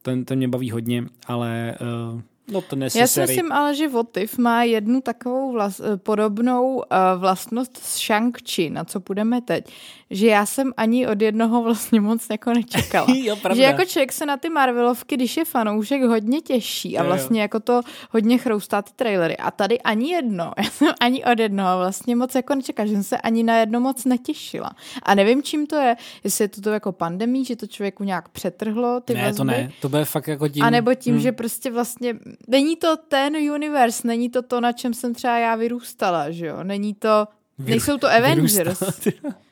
[0.01, 1.75] Ten, ten mě baví hodně, ale
[2.13, 3.27] uh, no to Já si necessary.
[3.27, 6.81] myslím ale, že Votiv má jednu takovou vlast, podobnou uh,
[7.17, 9.65] vlastnost s Shang-Chi, na co půjdeme teď.
[10.09, 13.07] Že já jsem ani od jednoho vlastně moc jako nečekala.
[13.15, 13.55] Jo, pravda.
[13.55, 17.09] že jako člověk se na ty Marvelovky, když je fanoušek, hodně těší a Jo, jo.
[17.15, 17.81] vlastně jako to
[18.11, 19.37] hodně chroustá ty trailery.
[19.37, 23.03] A tady ani jedno, já jsem ani od jednoho vlastně moc jako nečekala, že jsem
[23.03, 24.71] se ani na jedno moc netěšila.
[25.03, 28.29] A nevím, čím to je, jestli je to, to jako pandemí, že to člověku nějak
[28.29, 29.37] přetrhlo ty ne, vazby.
[29.37, 30.63] to ne, to bude fakt jako tím.
[30.63, 31.19] A nebo tím, hm.
[31.19, 32.13] že prostě vlastně
[32.47, 36.63] není to ten universe, není to to, na čem jsem třeba já vyrůstala, že jo?
[36.63, 38.55] Není to, nejsou to Avengers.
[38.57, 38.91] Vyrůstala.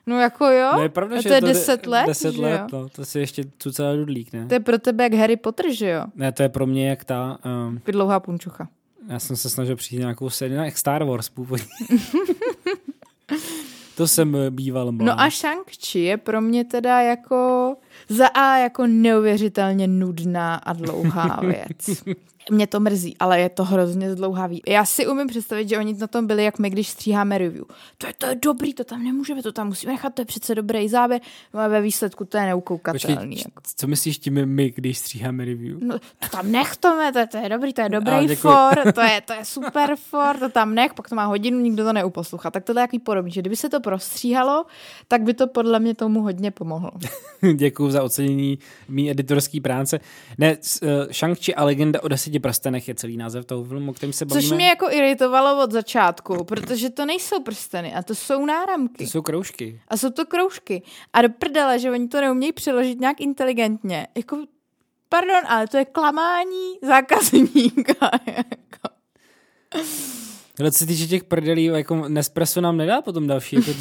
[0.06, 2.62] No jako jo, No je pravda, a to je de- 10 let, 10 že let,
[2.62, 2.68] jo?
[2.74, 4.48] no, to si ještě cucela dudlík, ne?
[4.48, 6.04] To je pro tebe jak Harry Potter, že jo?
[6.16, 8.68] Ne, to je pro mě jak ta, um, Dlouhá punčucha.
[9.10, 11.66] Já jsem se snažil přijít nějakou sérii, jak Star Wars původně.
[13.98, 15.06] to jsem eh, býval mlad.
[15.06, 17.76] No a Shang-Chi je pro mě teda jako
[18.10, 22.04] za A jako neuvěřitelně nudná a dlouhá věc.
[22.52, 24.62] Mě to mrzí, ale je to hrozně zdlouhavý.
[24.68, 27.64] Já si umím představit, že oni na tom byli, jak my, když stříháme review.
[27.98, 30.56] To je, to je dobrý, to tam nemůžeme, to tam musíme nechat, to je přece
[30.56, 31.22] dobrý záběr.
[31.54, 33.36] No a ve výsledku to je Počkej, neukoukatelný.
[33.38, 33.62] c- Jako.
[33.78, 35.78] co myslíš tím my, když stříháme review?
[35.82, 38.36] No, to tam nech to, to, je- to je dobrý, to je A, dobrý děkuji.
[38.42, 41.84] for, to je, to je super for, to tam nech, pak to má hodinu, nikdo
[41.84, 42.52] to neuposlouchá.
[42.52, 44.66] Tak tohle je jaký podobný, že kdyby se to prostříhalo,
[45.08, 46.92] tak by to podle mě tomu hodně pomohlo.
[47.56, 50.00] Děkuji za ocenění mý editorský práce.
[50.38, 54.14] Ne, uh, Shang-Chi a legenda o deseti prstenech je celý název toho filmu, o kterém
[54.14, 54.42] se bavíme.
[54.42, 59.06] Což mě jako iritovalo od začátku, protože to nejsou prsteny a to jsou náramky.
[59.06, 59.82] To jsou kroužky.
[59.88, 60.84] A jsou to kroužky.
[61.14, 64.08] A do prdele, že oni to neumějí přeložit nějak inteligentně.
[64.16, 64.38] Jako,
[65.10, 68.10] pardon, ale to je klamání zákazníka.
[68.28, 68.96] Jako.
[70.60, 73.72] Ale co se týče těch prdelí, jako Nespresso nám nedá potom další jako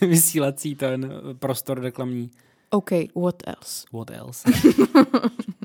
[0.06, 2.30] vysílací ten prostor reklamní.
[2.70, 3.86] OK, what else?
[3.92, 4.50] What else?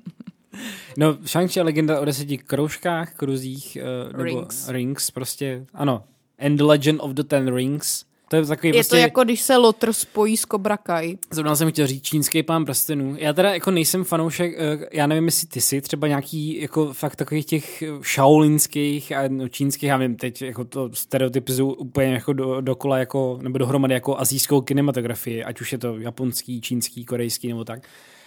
[0.98, 4.70] no, Shang-Chi a legenda o deseti kroužkách, kruzích, uh, nebo Rings.
[4.70, 6.04] rings, prostě, ano.
[6.40, 8.06] And the Legend of the Ten Rings.
[8.32, 8.96] To je takový Je prostě...
[8.96, 11.18] to jako, když se Lotr spojí s Cobra Kai.
[11.32, 13.16] Zrovna jsem chtěl říct čínský pán prstenů.
[13.20, 17.16] Já teda jako nejsem fanoušek, eh, já nevím, jestli ty jsi třeba nějaký jako fakt
[17.16, 22.62] takových těch šaolinských a no, čínských, já vím, teď jako to stereotypizuju úplně jako do,
[22.62, 27.64] dokola jako, nebo dohromady jako azijskou kinematografii, ať už je to japonský, čínský, korejský nebo
[27.64, 27.84] tak.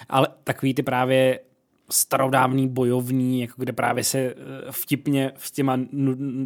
[0.08, 1.38] Ale takový ty právě
[1.94, 4.34] starodávný bojovný, jako kde právě se eh,
[4.70, 5.78] vtipně s těma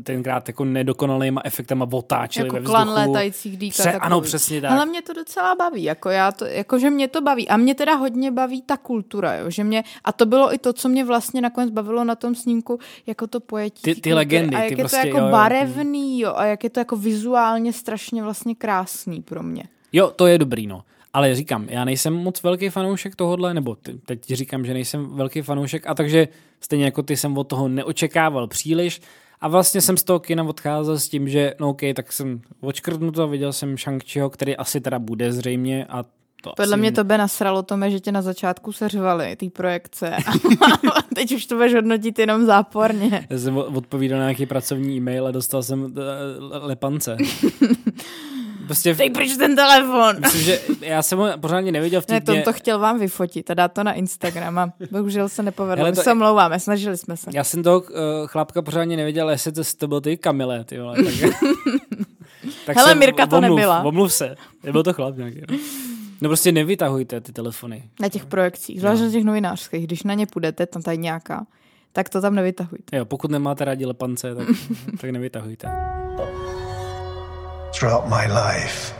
[0.02, 3.12] tenkrát jako nedokonalýma efektama otáčeli Jako ve klan vzduchu.
[3.12, 3.74] létajících dýka.
[3.82, 4.70] Pře- ano, přesně tak.
[4.70, 7.48] Ale mě to docela baví, jako, já to, jako že mě to baví.
[7.48, 10.72] A mě teda hodně baví ta kultura, jo, že mě, a to bylo i to,
[10.72, 13.82] co mě vlastně nakonec bavilo na tom snímku, jako to pojetí.
[13.82, 14.14] Ty- ty kultury.
[14.14, 15.30] legendy, A jak ty je to prostě, jako jo, jo.
[15.30, 19.62] barevný, jo, a jak je to jako vizuálně strašně vlastně krásný pro mě.
[19.92, 20.82] Jo, to je dobrý, no.
[21.18, 23.76] Ale říkám, já nejsem moc velký fanoušek tohohle, nebo
[24.06, 26.28] teď říkám, že nejsem velký fanoušek, a takže
[26.60, 29.00] stejně jako ty jsem od toho neočekával příliš.
[29.40, 33.12] A vlastně jsem z toho kina odcházel s tím, že no OK, tak jsem odškrtnul
[33.12, 36.04] to, viděl jsem shang který asi teda bude zřejmě a
[36.42, 40.16] to Podle asi mě to by nasralo tome, že tě na začátku seřvali, ty projekce.
[40.16, 40.32] A
[41.14, 43.26] teď už to budeš hodnotit jenom záporně.
[43.30, 47.16] Já jsem odpovídal na nějaký pracovní e-mail a dostal jsem eh, lepance.
[48.68, 50.16] Prostě Dej pryč ten telefon.
[50.20, 53.50] myslím, že já jsem ho pořádně neviděl v té Ne, to, to chtěl vám vyfotit
[53.50, 55.76] a dát to na Instagram a bohužel se nepovedlo.
[55.76, 57.30] Hele, My to- se omlouváme, snažili jsme se.
[57.34, 57.86] Já jsem toho uh,
[58.26, 60.96] chlapka pořádně nevěděl, jestli to, to byl ty Kamile, ty vole.
[60.96, 61.14] Tak,
[62.66, 63.82] tak Hele, jsem- Mirka to omluv, nebyla.
[63.82, 65.40] Omluv se, nebyl to chlap nějaký.
[65.50, 65.58] No.
[66.20, 67.82] no prostě nevytahujte ty telefony.
[68.00, 71.46] Na těch projekcích, zvlášť na těch novinářských, když na ně půjdete, tam tady nějaká,
[71.92, 72.96] tak to tam nevytahujte.
[72.96, 74.46] Jo, pokud nemáte rádi lepance, tak,
[75.00, 75.68] tak nevytahujte.
[77.72, 78.94] Throughout my life,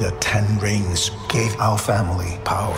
[0.00, 2.76] The Ten Rings gave our family power.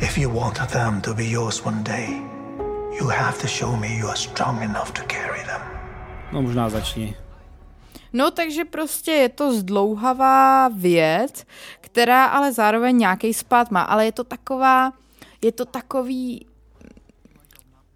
[0.00, 2.22] If you want them to be yours one day,
[3.00, 5.60] you have to show me you are strong enough to carry them.
[6.32, 7.14] No možná začni.
[8.12, 11.44] No, takže prostě je to zdlouhavá věc,
[11.80, 14.92] která ale zároveň nějaký spát má, ale je to taková,
[15.42, 16.46] je to takový,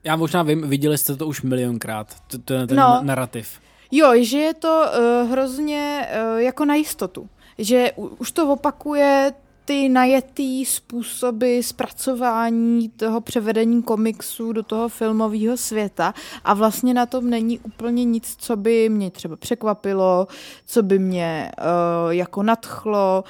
[0.04, 2.88] Já možná vím, viděli jste to už milionkrát, to, to je ten No.
[2.88, 3.00] no.
[3.02, 3.48] narrativ.
[3.90, 4.84] jo, že je to
[5.24, 9.32] uh, hrozně uh, jako na jistotu, že u, už to opakuje
[9.64, 17.30] ty najetý způsoby zpracování toho převedení komiksu do toho filmového světa a vlastně na tom
[17.30, 20.28] není úplně nic, co by mě třeba překvapilo,
[20.66, 23.24] co by mě uh, jako nadchlo,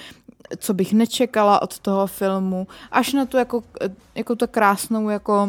[0.58, 3.62] co bych nečekala od toho filmu, až na tu jako,
[4.14, 5.48] jako to krásnou jako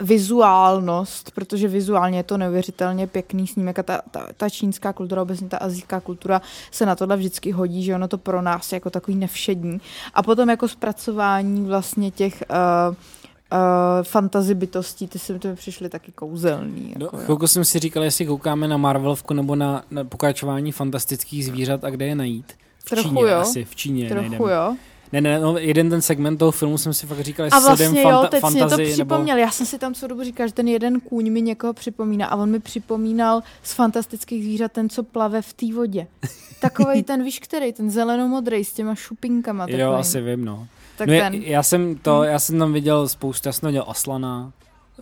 [0.00, 5.48] vizuálnost, protože vizuálně je to neuvěřitelně pěkný snímek a ta, ta, ta čínská kultura, obecně
[5.48, 8.90] ta azijská kultura se na tohle vždycky hodí, že ono to pro nás je jako
[8.90, 9.80] takový nevšední.
[10.14, 13.58] A potom jako zpracování vlastně těch uh, uh,
[14.02, 16.94] fantasy bytostí, ty se mi přišly taky kouzelný.
[16.98, 17.22] No, Jako, jo.
[17.24, 21.90] chvilku jsem si říkal, jestli koukáme na Marvelovku nebo na, na pokračování fantastických zvířat a
[21.90, 22.52] kde je najít.
[22.78, 23.38] V Trochu Číně jo.
[23.38, 24.40] asi, v Číně Trochu najdem.
[24.40, 24.76] jo.
[25.14, 27.86] Ne, ne, no, jeden ten segment toho filmu jsem si fakt říkal, A jestli vlastně
[27.86, 29.36] sledujem jo, fanta- teď jsi mě to připomněl.
[29.36, 29.46] nebo...
[29.46, 32.36] Já jsem si tam co dobu říkal, že ten jeden kůň mi někoho připomíná a
[32.36, 36.06] on mi připomínal z fantastických zvířat ten, co plave v té vodě.
[36.60, 39.66] Takovej ten, víš který, ten zelenomodrý s těma šupinkama.
[39.68, 40.00] Jo, takovým.
[40.00, 40.66] asi vím, no.
[40.98, 41.42] Tak no já, ten.
[41.42, 44.52] já, jsem to, já jsem tam viděl spoustu, já jsem tam viděl Aslana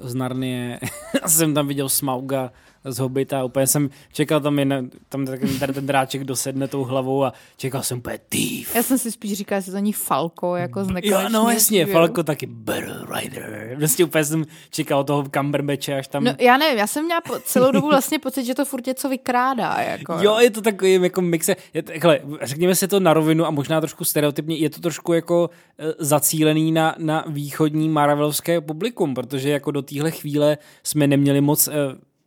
[0.01, 0.81] z Narnie,
[1.23, 2.51] já jsem tam viděl Smauga
[2.85, 7.25] z Hobita, úplně jsem čekal tam jen, tam ten, ten, ten dráček dosedne tou hlavou
[7.25, 8.75] a čekal jsem úplně týv.
[8.75, 11.93] Já jsem si spíš říkal, že to není Falko, jako z Jo, no jasně, svěru.
[11.93, 13.77] Falko taky Battle Rider.
[13.79, 16.25] Vlastně úplně jsem čekal toho Cumberbatche, až tam...
[16.25, 19.09] No, já nevím, já jsem měla po, celou dobu vlastně pocit, že to furt něco
[19.09, 19.77] vykrádá.
[19.81, 21.57] Jako, Jo, je to takový jako mixe.
[21.75, 25.51] Je, takhle, řekněme si to na rovinu a možná trošku stereotypně, je to trošku jako
[25.79, 31.69] e, zacílený na, na východní marvelovské publikum, protože jako do téhle chvíle jsme neměli moc
[31.69, 31.73] e,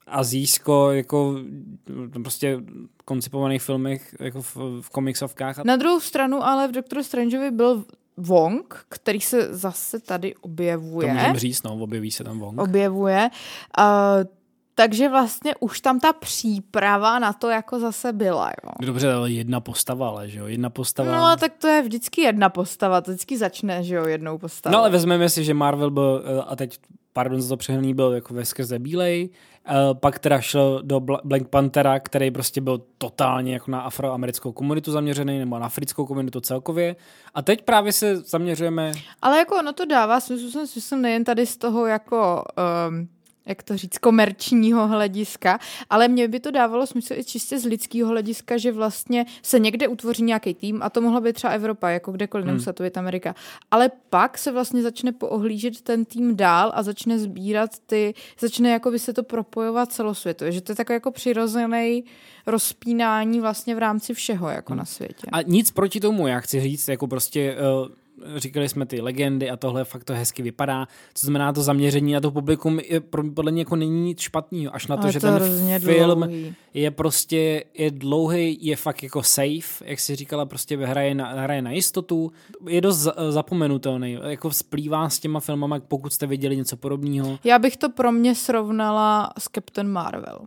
[0.08, 1.36] azijsko, jako
[2.24, 2.60] prostě
[3.06, 5.58] koncipovaných filmech, jako v, v komiksovkách.
[5.64, 7.84] Na druhou stranu ale v Doktoru Strangeovi byl
[8.18, 11.14] Wong, který se zase tady to objevuje.
[11.14, 12.62] můžeme říct, no, objeví se tam Wong.
[12.62, 13.30] objevuje.
[13.80, 13.86] Uh,
[14.76, 18.72] takže vlastně už tam ta příprava na to jako zase byla, jo.
[18.82, 21.12] Dobře, ale jedna postava, ale že jo, jedna postava.
[21.12, 24.74] No a tak to je vždycky jedna postava, to vždycky začne, že jo, jednou postavou.
[24.74, 26.80] No ale vezmeme si, že Marvel byl, eh, a teď,
[27.16, 29.30] pardon za to přehnaný, byl jako ve skrze bílej,
[29.66, 34.52] eh, pak teda šel do Bla- Black Panthera, který prostě byl totálně jako na afroamerickou
[34.52, 36.96] komunitu zaměřený, nebo na africkou komunitu celkově.
[37.34, 41.58] A teď právě se zaměřujeme, Ale jako ono to dává smysl, jsem nejen tady z
[41.58, 42.44] toho jako,
[42.90, 43.08] um,
[43.46, 48.10] jak to říct, komerčního hlediska, ale mně by to dávalo smysl i čistě z lidského
[48.10, 52.12] hlediska, že vlastně se někde utvoří nějaký tým a to mohla být třeba Evropa, jako
[52.12, 53.36] kdekoliv, nemusela to být Amerika.
[53.72, 58.92] Ale pak se vlastně začne poohlížet ten tým dál a začne sbírat ty, začne jako
[58.92, 62.04] by se to propojovat celosvětově, že to je takový jako přirozený
[62.48, 65.28] rozpínání vlastně v rámci všeho jako na světě.
[65.32, 67.88] a nic proti tomu, já chci říct, jako prostě uh,
[68.36, 70.88] říkali jsme ty legendy a tohle fakt to hezky vypadá.
[71.14, 74.76] Co znamená to zaměření na to publikum, je, pro- podle mě jako není nic špatného,
[74.76, 76.56] až na to, Ale že to ten film dlouhý.
[76.74, 81.62] je prostě, je dlouhý, je fakt jako safe, jak si říkala, prostě hraje na, hraje
[81.62, 82.32] na jistotu,
[82.70, 87.40] je dost za- zapomenutelný, jako splývá s těma filmama, pokud jste viděli něco podobného.
[87.44, 90.40] Já bych to pro mě srovnala s Captain Marvel.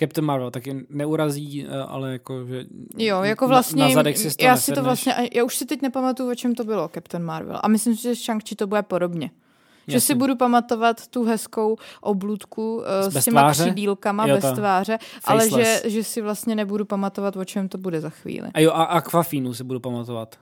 [0.00, 2.64] Captain Marvel taky neurazí, eh, ale jako, že
[2.96, 5.82] Jo, jako na- vlastně, na, zadek si já si to vlastně, já už si teď
[5.82, 7.58] nepamatuju, o čem to bylo, Captain Marvel.
[7.62, 9.30] A myslím si, že Shang-Chi to bude podobně.
[9.88, 10.14] Že si Jasně.
[10.14, 13.64] budu pamatovat tu hezkou obludku uh, s těma tváře?
[13.64, 15.84] křídílkama Jo, bez tváře, ale že, faceless.
[15.84, 18.48] že si vlastně nebudu pamatovat, o čem to bude za chvíli.
[18.54, 20.36] A jo, a Aquafinu si budu pamatovat.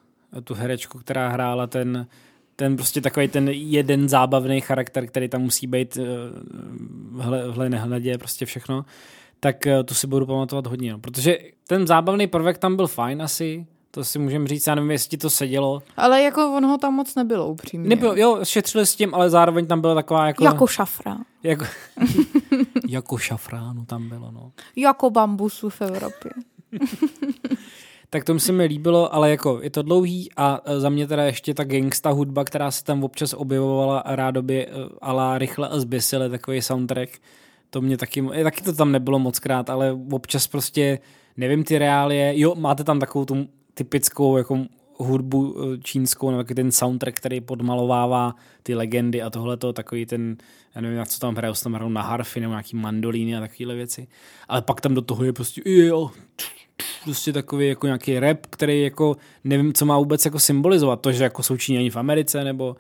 [0.45, 2.07] Tu herečku, která hrála ten,
[2.57, 6.03] ten prostě takový ten jeden zábavný charakter, který tam musí být eh,
[7.11, 8.85] v hle- v hle nehledě, prostě všechno.
[9.45, 10.93] Tak eh, tu si budu pamatovat hodně.
[10.93, 10.99] No.
[10.99, 15.09] Protože ten zábavný prvek tam byl fajn asi, to si můžeme říct, já nevím, jestli
[15.09, 15.83] ti to sedělo.
[15.97, 17.89] Ale jako ono ho tam moc nebylo upřímně.
[17.89, 20.45] Nebyl, jo, šetřili s tím, ale zároveň tam byla taková jako...
[20.45, 21.19] Jako šafra.
[21.43, 21.65] Jako,
[22.89, 24.53] jako šafránu tam bylo, no.
[24.77, 26.31] Jako bambusu v Evropě.
[28.11, 31.07] Tak to mi se mi líbilo, ale jako je to dlouhý a e, za mě
[31.07, 34.71] teda ještě ta gangsta hudba, která se tam občas objevovala rádoby e,
[35.03, 37.11] ala rychle a zběsile, takový soundtrack,
[37.75, 40.99] to mě taky, e, taky to tam nebylo moc krát, ale občas prostě,
[41.37, 44.67] nevím ty reálie, jo, máte tam takovou tu typickou jako
[44.97, 50.37] hudbu e, čínskou, nebo ten soundtrack, který podmalovává ty legendy a tohle to takový ten,
[50.75, 53.75] já nevím, na co tam hrajou, tam hrajou na harfy nebo nějaký mandolíny a takovéhle
[53.75, 54.07] věci.
[54.49, 56.11] Ale pak tam do toho je prostě, jo,
[57.05, 61.01] prostě takový jako nějaký rap, který jako nevím, co má vůbec jako symbolizovat.
[61.01, 62.77] To, že jako jsou Číňani v Americe, nebo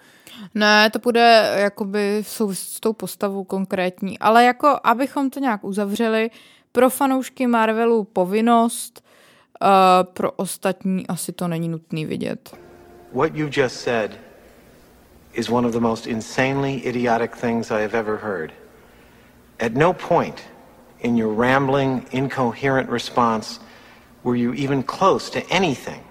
[0.54, 6.30] Ne, to bude jakoby s tou postavou konkrétní, ale jako abychom to nějak uzavřeli,
[6.72, 9.04] pro fanoušky Marvelu povinnost,
[9.62, 9.68] uh,
[10.12, 12.56] pro ostatní asi to není nutný vidět.
[13.12, 14.18] What you just said
[15.32, 18.52] is one of the most insanely idiotic things I have ever heard.
[19.60, 20.40] At no point
[20.98, 23.60] in your rambling, incoherent response
[24.24, 26.02] were you even close to anything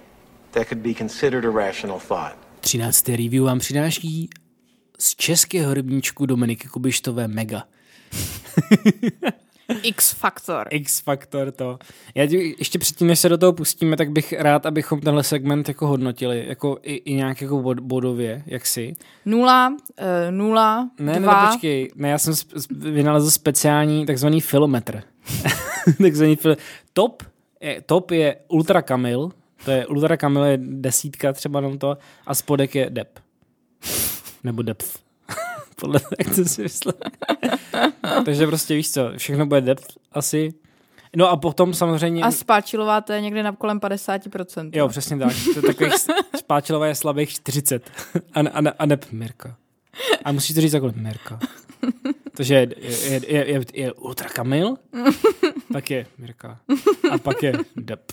[0.52, 2.43] that could be considered a rational thought.
[2.64, 3.10] 13.
[3.10, 4.30] review vám přináší
[5.00, 7.64] z českého rybníčku Dominiky Kubištové Mega.
[9.84, 10.68] X-faktor.
[10.70, 11.80] X-faktor to.
[12.16, 15.68] Já tě, ještě předtím, než se do toho pustíme, tak bych rád, abychom tenhle segment
[15.68, 18.96] jako hodnotili, jako i, i nějak jako bod, bodově, jak si.
[19.26, 19.76] Nula, uh,
[20.32, 21.42] nula, Ne, dva.
[21.44, 22.34] ne, počkej, ne, já jsem
[22.72, 25.04] vynalezl speciální takzvaný filometr.
[26.02, 26.58] takzvaný fil-
[26.94, 27.24] top,
[27.62, 29.32] je, top je Ultra Kamil,
[29.66, 31.98] to je Ultra Kamil je desítka třeba jenom to,
[32.28, 33.20] a spodek je dep.
[34.44, 35.00] Nebo depth.
[35.76, 36.94] Podle toho, jak to si myslel.
[38.26, 40.54] Takže prostě víš co, všechno bude depth asi.
[41.16, 42.24] No a potom samozřejmě...
[42.24, 44.70] A spáčilová to je někde na kolem 50%.
[44.74, 45.34] Jo, přesně tak.
[45.54, 45.94] To je takových
[46.38, 47.92] spáčilové je slabých 40.
[48.34, 49.56] A, a, a, nep Mirka.
[50.26, 51.40] A musíš to říct takhle Mirka.
[52.38, 54.76] Takže je, je, je, je, je Ultra Kamil,
[55.74, 56.60] pak je Mirka.
[57.12, 58.12] A pak je Dep.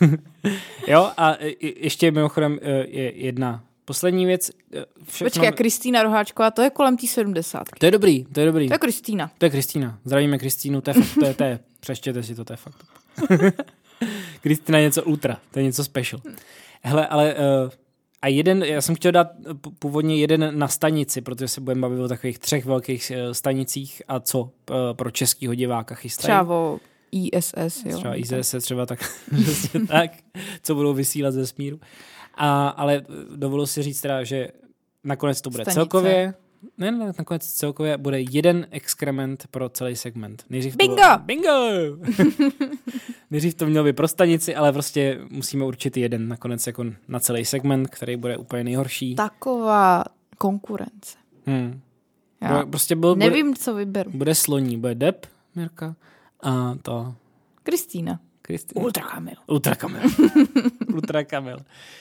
[0.86, 4.50] jo, a je- ještě mimochodem e, je jedna poslední věc.
[4.50, 7.68] E, Vše, Počkej, a Kristýna Roháčková, to je kolem té 70.
[7.78, 8.68] To je dobrý, to je dobrý.
[8.68, 9.30] To je Kristýna.
[9.38, 9.98] To je Kristýna.
[10.04, 12.76] Zdravíme Kristýnu, to je, fakt, to je, to je přeštěte si to, to je fakt.
[14.42, 16.20] Kristýna je něco ultra, to je něco special.
[16.82, 17.70] Hele, ale uh,
[18.22, 19.26] a jeden, já jsem chtěl dát
[19.78, 24.50] původně jeden na stanici, protože se budeme bavit o takových třech velkých stanicích a co
[24.92, 26.26] pro českýho diváka chystají.
[26.26, 26.78] Třeba o
[27.12, 27.96] ISS, jo.
[27.98, 28.98] Třeba IZS třeba tak,
[29.42, 30.10] přesně tak,
[30.62, 31.80] co budou vysílat ze smíru.
[32.34, 34.48] A, ale eh, dovolil si říct teda, že
[35.04, 35.74] nakonec to bude Stanice.
[35.74, 36.34] celkově,
[36.78, 40.44] ne, ne, nakonec celkově bude jeden exkrement pro celý segment.
[40.50, 40.96] Nejdřív Bingo!
[40.96, 41.50] To bylo, bingo!
[43.30, 47.44] Nejdřív to mělo být pro stanici, ale prostě musíme určit jeden nakonec jako na celý
[47.44, 49.14] segment, který bude úplně nejhorší.
[49.14, 50.04] Taková
[50.38, 51.18] konkurence.
[51.46, 51.80] Hmm.
[52.40, 54.10] Já Bude, prostě byl, nevím, co vyberu.
[54.10, 55.96] Bude, bude sloní, bude Dep, Mirka,
[56.42, 57.14] a to
[57.62, 58.20] Kristýna.
[58.42, 58.84] Kristina.
[58.84, 59.34] Ultra Kamil.
[59.46, 60.00] Ultra Kamil.
[60.94, 61.58] Ultra Kamil.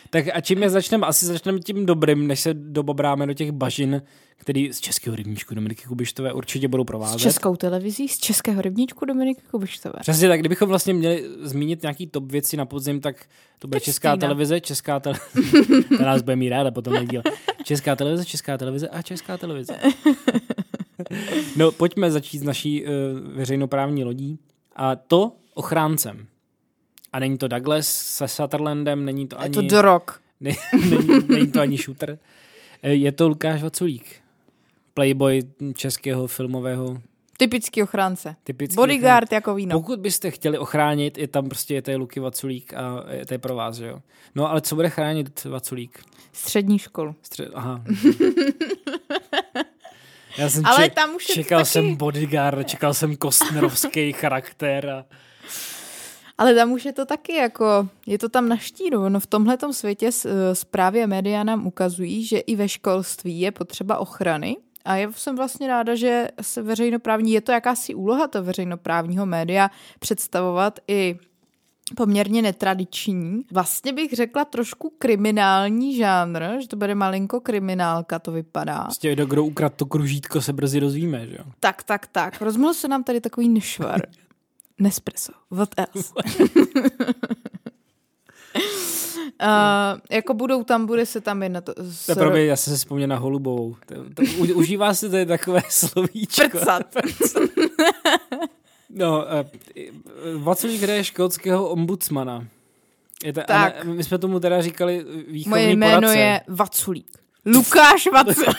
[0.10, 1.08] Tak a čím je začneme?
[1.08, 4.02] Asi začneme tím dobrým, než se dobobráme do těch bažin,
[4.38, 7.20] který z českého rybníčku Dominiky Kubištové určitě budou S provázet.
[7.20, 9.94] českou televizí, z českého rybníčku Dominiky Kubištové.
[10.02, 13.16] Přesně tak, kdybychom vlastně měli zmínit nějaký top věci na podzim, tak
[13.60, 13.94] to bude Kristýna.
[13.94, 15.28] Česká televize, Česká televize,
[16.04, 17.22] nás bude mít ráda potom díl.
[17.64, 19.80] Česká televize, Česká televize a Česká televize.
[21.56, 22.90] No, pojďme začít s naší uh,
[23.36, 24.40] veřejnoprávní lodí.
[24.76, 26.28] A to ochráncem.
[27.14, 29.54] A není to Douglas se Sutherlandem, není to Je ani...
[29.54, 30.22] to Dorok.
[30.42, 30.52] Ne,
[30.90, 32.20] není, není to ani shooter.
[32.84, 34.16] Eh, Je to Lukáš Vaculík.
[34.94, 35.42] Playboy
[35.76, 37.02] českého filmového
[37.38, 38.36] Typický ochránce.
[38.44, 38.76] typický.
[38.76, 39.80] Bodyguard jako víno.
[39.80, 43.38] Pokud byste chtěli ochránit, je tam prostě je tady Luky Vaculík a je to je
[43.38, 44.00] pro vás, že jo.
[44.36, 46.00] No ale co bude chránit Vaculík?
[46.34, 47.16] Střední školu.
[47.24, 47.84] Stře- Aha.
[50.40, 55.06] Já jsem Ale ček- tam už čekal taky- jsem bodyguard, čekal jsem kostnerovský charakter a
[56.38, 59.10] Ale tam už je to taky jako, je to tam na štíru.
[59.10, 63.52] No v tomhletom světě eh, zprávy a média nám ukazují, že i ve školství je
[63.52, 64.58] potřeba ochrany.
[64.86, 69.72] A já jsem vlastně ráda, že se veřejnoprávní, je to jakási úloha to veřejnoprávního média
[70.00, 71.18] představovat i
[71.96, 78.84] poměrně netradiční, vlastně bych řekla trošku kriminální žánr, že to bude malinko kriminálka, to vypadá.
[78.84, 81.44] prostě kdo, kdo ukradl to kružítko se brzy dozvíme, že jo.
[81.60, 82.42] Tak, tak, tak.
[82.42, 84.02] Rozmohl se nám tady takový nešvar.
[84.80, 85.32] Nespresso.
[85.52, 86.14] What else?
[89.42, 92.06] Uh, jako budou tam, bude se tam jednat s...
[92.06, 93.76] To je pro mě, já jsem se vzpomněl na Holubovou.
[93.86, 96.50] To, to, u, užívá se to je takové slovíčko.
[96.50, 96.96] Prcat.
[98.90, 102.48] No, uh, Vaculík hraje škótského ombudsmana.
[103.24, 103.76] Je to, Tak.
[103.82, 106.20] A ne, my jsme tomu teda říkali výchovný Moje jméno poradce.
[106.20, 107.18] je Vaculík.
[107.46, 108.50] Lukáš Vaculík.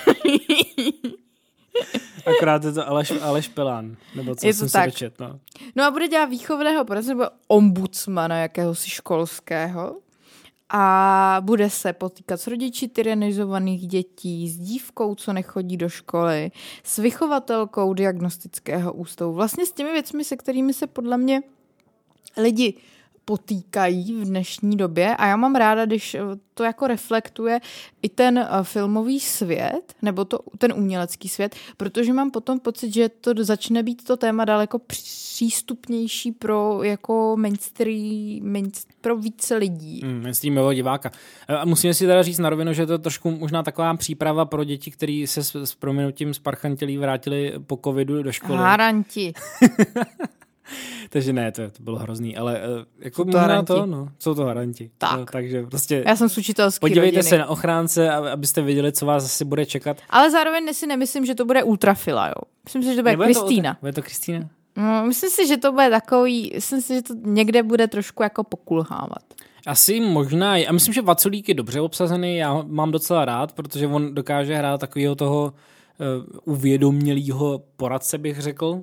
[2.26, 3.96] Akorát je to Aleš, Aleš Pelán.
[4.14, 4.84] Nebo co Je to jsem tak.
[4.84, 5.40] si dočet, no.
[5.76, 9.96] No a bude dělat výchovného poradce nebo ombudsmana jakéhosi školského.
[10.72, 16.50] A bude se potýkat s rodiči tyranizovaných dětí, s dívkou, co nechodí do školy,
[16.84, 19.32] s vychovatelkou diagnostického ústavu.
[19.32, 21.42] Vlastně s těmi věcmi, se kterými se podle mě
[22.36, 22.74] lidi
[23.24, 26.20] potýkají v dnešní době a já mám ráda, když eh,
[26.54, 27.60] to jako reflektuje
[28.02, 33.08] i ten eh, filmový svět, nebo to, ten umělecký svět, protože mám potom pocit, že
[33.08, 40.00] to začne být to téma daleko přístupnější pro jako mainstream, mainstream pro více lidí.
[40.04, 41.10] Mm, mainstreamového diváka.
[41.48, 44.44] E, A musíme si teda říct na rovinu, že to je trošku možná taková příprava
[44.44, 48.58] pro děti, které se s, s prominutím sparchantělí vrátili po covidu do školy.
[48.58, 49.32] Haranti.
[51.12, 52.62] Takže ne, to, to bylo hrozný, ale e,
[52.98, 53.66] jako to haranti.
[53.66, 54.90] to, no, jsou to haranti.
[54.98, 55.18] Tak.
[55.18, 57.28] No, takže prostě Já jsem z učitelský podívejte rodiny.
[57.30, 59.96] se na ochránce, abyste věděli, co vás asi bude čekat.
[60.10, 62.34] Ale zároveň si nemyslím, že to bude ultrafila, jo.
[62.64, 63.76] Myslím si, že to bude Nebude to- Kristýna.
[63.80, 64.48] Bude to Kristýna?
[64.76, 68.44] No, myslím si, že to bude takový, myslím si, že to někde bude trošku jako
[68.44, 69.22] pokulhávat.
[69.66, 73.86] Asi možná, a myslím, že Vaculík je dobře obsazený, já ho mám docela rád, protože
[73.86, 75.50] on dokáže hrát takového toho uh,
[76.44, 78.82] uvědomělého poradce, bych řekl.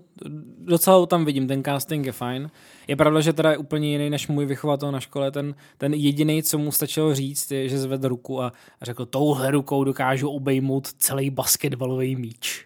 [0.59, 2.49] Docela ho tam vidím, ten casting je fajn.
[2.88, 5.32] Je pravda, že teda je úplně jiný než můj vychovatel na škole.
[5.32, 8.51] Ten, ten jediný, co mu stačilo říct, je, že zvedl ruku a,
[8.82, 12.65] a řekl, touhle rukou dokážu obejmout celý basketbalový míč.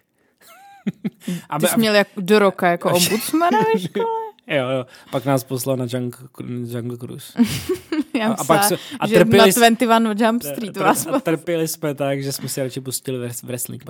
[1.60, 4.06] Ty jsi měl jak, do roka jako ombudsmana ve škole?
[4.46, 4.86] Jo, jo.
[5.10, 6.28] Pak nás poslal na Jungle,
[6.66, 7.32] Jungle Cruise.
[8.14, 11.20] Já A- a pak se- a že trpěli na s- 21 Jump Street vás a
[11.20, 13.84] trpěli jsme tak, že jsme si radši pustili wres- wrestling.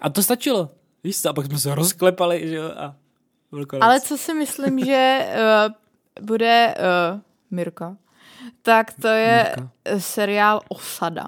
[0.00, 0.70] A to stačilo.
[1.04, 2.94] Víš co, a pak jsme se rozklepali, že jo, a.
[3.80, 5.26] Ale co si myslím, že
[6.18, 6.74] uh, bude
[7.14, 7.20] uh,
[7.50, 7.96] Mirka,
[8.62, 9.70] tak to je Mirka.
[10.00, 11.26] seriál Osada.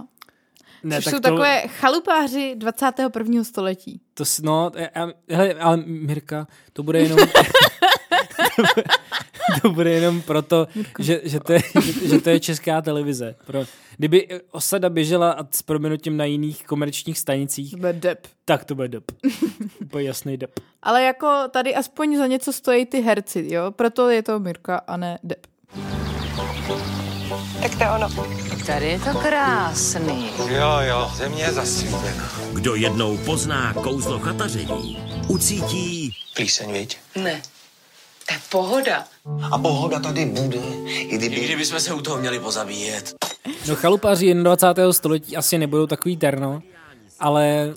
[0.83, 3.45] ne, což tak jsou to, takové chalupáři 21.
[3.45, 4.01] století.
[4.15, 7.19] To, no, já- hele, ale Mirka, to bude jenom...
[9.63, 13.35] to bude jenom proto, že, že, to je, že, že to je česká televize.
[13.47, 13.65] Pro,
[13.97, 18.27] kdyby osada běžela a s proměnutím na jiných komerčních stanicích, To bude dep.
[18.45, 19.05] tak to bude dep.
[19.83, 20.61] Úplně jasný dep.
[20.83, 23.71] Ale jako tady aspoň za něco stojí ty herci, jo?
[23.71, 25.47] Proto je to Mirka a ne dep.
[27.63, 28.09] Tak to je ono.
[28.67, 30.31] Tady je to krásný.
[30.49, 32.31] Jo, jo, země je zasvětlena.
[32.53, 34.99] Kdo jednou pozná kouzlo chataření,
[35.29, 36.99] ucítí Plíseň, viď?
[37.17, 37.43] Ne,
[38.29, 39.05] to je pohoda.
[39.53, 41.37] A pohoda tady bude, i kdyby...
[41.37, 43.15] I kdybychom se u toho měli pozabíjet.
[43.69, 44.93] No chalupaři 21.
[44.93, 46.63] století asi nebudou takový terno,
[47.21, 47.75] ale...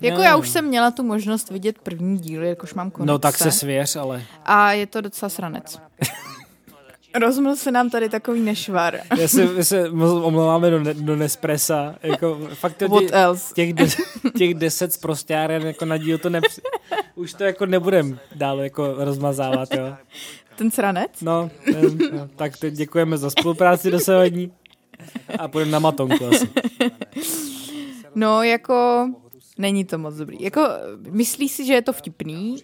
[0.00, 3.08] Jako já už jsem měla tu možnost vidět první díl, jakož mám konec.
[3.08, 4.22] No tak se svěř, ale...
[4.44, 5.78] A je to docela sranec.
[7.20, 9.00] Rozml se nám tady takový nešvar.
[9.18, 11.94] Já se, my se omlouváme do, ne, do Nespressa.
[12.02, 13.54] Jako, fakt to What tě- else?
[13.54, 13.86] Těch, de,
[14.38, 16.60] těch deset zprostěren jako na díl to nepři...
[17.14, 19.94] Už to jako nebudem dál jako rozmazávat, jo.
[20.56, 21.10] Ten sranec?
[21.22, 24.52] No, nevím, no, tak teď děkujeme za spolupráci dosavadní
[25.38, 26.48] a půjdeme na matonku asi.
[28.14, 29.06] No, jako
[29.58, 30.36] není to moc dobrý.
[30.42, 30.68] Jako
[31.10, 32.56] myslí si, že je to vtipný.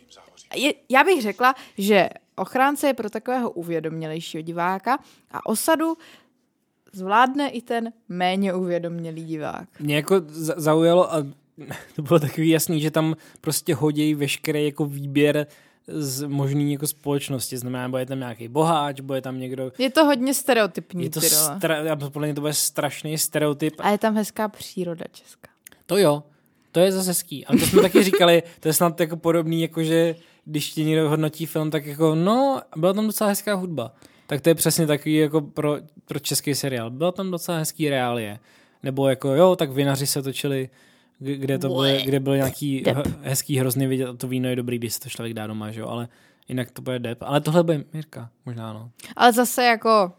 [0.55, 4.99] Je, já bych řekla, že ochránce je pro takového uvědomělejšího diváka
[5.31, 5.97] a osadu
[6.93, 9.69] zvládne i ten méně uvědomělý divák.
[9.81, 11.27] Mě jako za- zaujalo a
[11.97, 15.47] to bylo takový jasný, že tam prostě hodí veškerý jako výběr
[15.89, 17.59] z možný jako společnosti.
[17.59, 19.73] Znamená, bude tam nějaký boháč, bude tam někdo...
[19.79, 21.97] Je to hodně stereotypní, Je to, stra...
[21.97, 23.75] podle mě to bude strašný stereotyp.
[23.79, 25.49] A je tam hezká příroda česká.
[25.87, 26.23] To jo,
[26.73, 27.47] to je zase hezký.
[27.47, 31.09] Ale to jsme taky říkali, to je snad jako podobný, jako že když ti někdo
[31.09, 33.93] hodnotí film, tak jako no, byla tam docela hezká hudba.
[34.27, 36.91] Tak to je přesně takový jako pro, pro český seriál.
[36.91, 38.39] Byla tam docela hezký reálie.
[38.83, 40.71] Nebo jako jo, tak vinaři se točili,
[41.19, 42.97] kde to byly, kde byl nějaký Dep.
[42.97, 45.71] h- hezký hrozně vidět a to víno je dobrý, když se to člověk dá doma,
[45.71, 46.09] že jo, ale
[46.49, 47.19] jinak to bude dep.
[47.23, 48.91] Ale tohle bude Mirka, možná no.
[49.17, 50.13] Ale zase jako,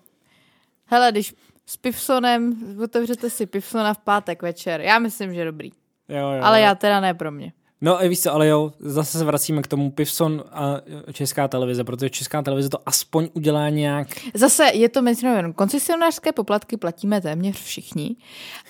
[0.85, 1.35] hele, když
[1.65, 5.69] s Pivsonem, otevřete si Pivsona v pátek večer, já myslím, že dobrý.
[6.09, 6.65] Jo, jo, Ale jo.
[6.65, 7.53] já teda ne pro mě.
[7.82, 10.82] No a víš co, ale jo, zase se vracíme k tomu Pivson a
[11.13, 16.32] česká televize, protože česká televize to aspoň udělá nějak Zase je to mezi jenom koncesionářské
[16.32, 18.15] poplatky platíme téměř všichni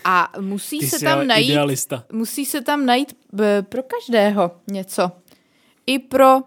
[0.04, 2.04] a musí Ty se tam najít, idealista.
[2.12, 5.12] musí se tam najít b, pro každého něco.
[5.86, 6.38] I pro,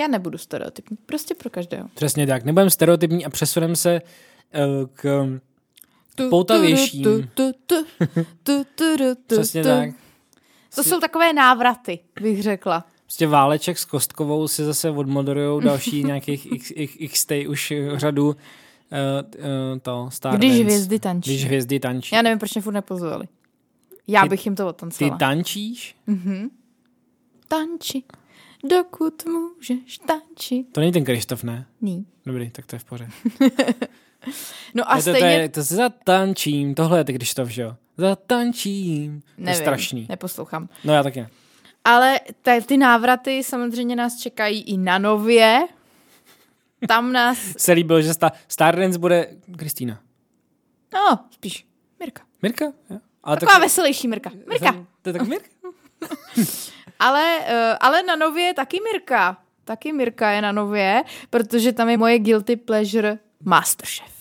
[0.00, 1.88] já nebudu stereotypní, prostě pro každého.
[1.94, 2.44] Přesně tak.
[2.44, 3.94] Nebudeme stereotypní a přesuneme se
[4.52, 4.60] eh,
[4.94, 5.28] k
[6.30, 7.28] poutavějším.
[9.26, 9.90] Přesně tak.
[10.74, 12.84] To jsou takové návraty, bych řekla.
[13.02, 18.26] Prostě Váleček s Kostkovou si zase odmoderujou další nějakých x, x, x tej už řadu
[18.28, 20.64] uh, uh, to Star Když Dance.
[20.64, 21.30] hvězdy tančí.
[21.30, 22.14] Když hvězdy tančí.
[22.14, 23.24] Já nevím, proč mě furt nepozvali.
[24.06, 25.18] Já Ty- bych jim to Ty otancovala.
[25.18, 25.96] tančíš?
[27.48, 28.02] Tanči,
[28.70, 30.72] dokud můžeš tančit.
[30.72, 31.66] To není ten Krištof, ne?
[31.80, 32.06] Ní.
[32.26, 33.28] Dobrý, tak to je v pořádku.
[34.74, 35.28] No a to, to, stejně...
[35.28, 37.76] je, to se zatančím, tohle je ten Krištof, že jo?
[37.96, 39.20] Zatančím.
[39.20, 40.06] To je Nevím, strašný.
[40.08, 40.68] neposlouchám.
[40.84, 41.28] No já taky ne.
[41.84, 45.60] Ale ty, ty návraty samozřejmě nás čekají i na nově.
[46.88, 47.38] tam nás...
[47.56, 49.28] Se líbilo, že sta- Stardance bude
[49.58, 50.00] Kristýna.
[50.94, 51.66] No, spíš
[52.00, 52.22] Mirka.
[52.42, 52.64] Mirka?
[52.90, 52.98] Jo.
[53.24, 54.30] Ale Taková veselější Mirka.
[54.48, 54.86] Mirka.
[55.02, 55.46] To je tak Mirka?
[56.98, 59.36] Ale, uh, ale na nově je taky Mirka.
[59.64, 64.11] Taky Mirka je na nově, protože tam je moje guilty pleasure Masterchef.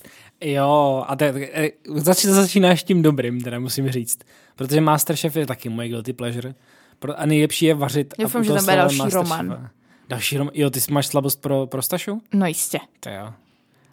[0.41, 4.19] Jo, a to je, eh, zač, začínáš tím dobrým, teda musím říct.
[4.55, 6.53] Protože Masterchef je taky moje guilty pleasure.
[6.99, 8.13] Pro, a nejlepší je vařit.
[8.19, 9.37] Doufám, že tam bude další Masterchefa.
[9.41, 9.69] román.
[10.09, 10.51] Další román.
[10.55, 12.21] Jo, ty máš slabost pro, pro Stašu?
[12.33, 12.79] No jistě.
[12.99, 13.33] To jo.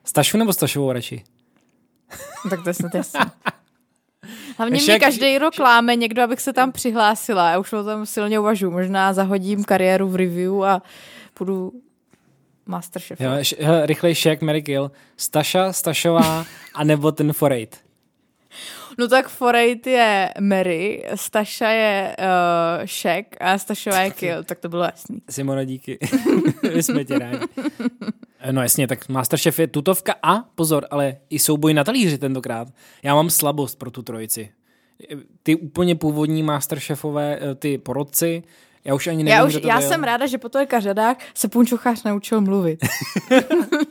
[0.04, 1.24] Stašu nebo Stašovou radši?
[2.50, 3.20] Tak to je snad jasný.
[4.58, 7.50] Hlavně Ještě mě jak- každý rok láme někdo, abych se tam přihlásila.
[7.50, 8.70] Já už o tom silně uvažuji.
[8.70, 10.82] Možná zahodím kariéru v review a
[11.34, 11.72] půjdu
[12.68, 13.20] Masterchef.
[13.20, 14.90] Jo, š, hele, rychlejší jak Mary Kill.
[15.16, 17.88] Staša, Stašová, a nebo ten Forate.
[18.98, 24.68] No tak Forejt je Mary, Staša je uh, Šek a Stašová je Kill, tak to
[24.68, 25.22] bylo jasný.
[25.30, 25.98] Simona, díky.
[26.74, 27.38] My jsme tě rádi.
[28.50, 32.68] No jasně, tak Masterchef je tutovka a pozor, ale i souboj na talíři tentokrát.
[33.02, 34.50] Já mám slabost pro tu trojici.
[35.42, 38.42] Ty úplně původní Masterchefové, eh, ty porodci,
[38.84, 39.88] já už ani nevím, Já, už, to já byl.
[39.88, 42.78] jsem ráda, že po to řadách se Punčochář naučil mluvit.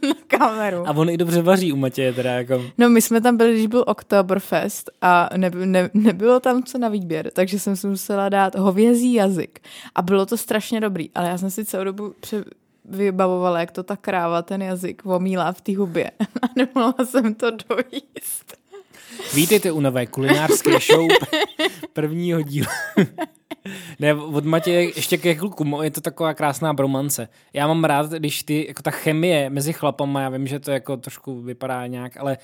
[0.02, 0.88] na kameru.
[0.88, 2.66] A on i dobře vaří u Matěje, teda jako...
[2.78, 6.90] No my jsme tam byli, když byl Oktoberfest a ne, ne, nebylo tam co na
[6.90, 9.60] výběr, takže jsem si musela dát hovězí jazyk.
[9.96, 12.44] A bylo to strašně dobrý, ale já jsem si celou dobu pře-
[12.86, 16.12] vybavovala, jak to ta kráva ten jazyk omílá v té hubě.
[16.42, 18.58] A nemohla jsem to dojíst.
[19.34, 21.08] Vítejte u nové kulinářské show
[21.94, 22.68] prvního dílu.
[24.00, 27.28] Ne, od Matěje ještě ke kluku, je to taková krásná bromance.
[27.54, 30.98] Já mám rád, když ty, jako ta chemie mezi chlapama, já vím, že to jako
[30.98, 32.38] trošku vypadá nějak, ale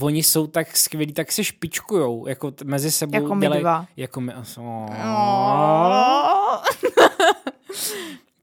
[0.00, 3.14] oni jsou tak skvělí, tak se špičkujou, jako t- mezi sebou.
[3.14, 3.86] Jako my dělají- dva.
[3.96, 4.32] Jako my.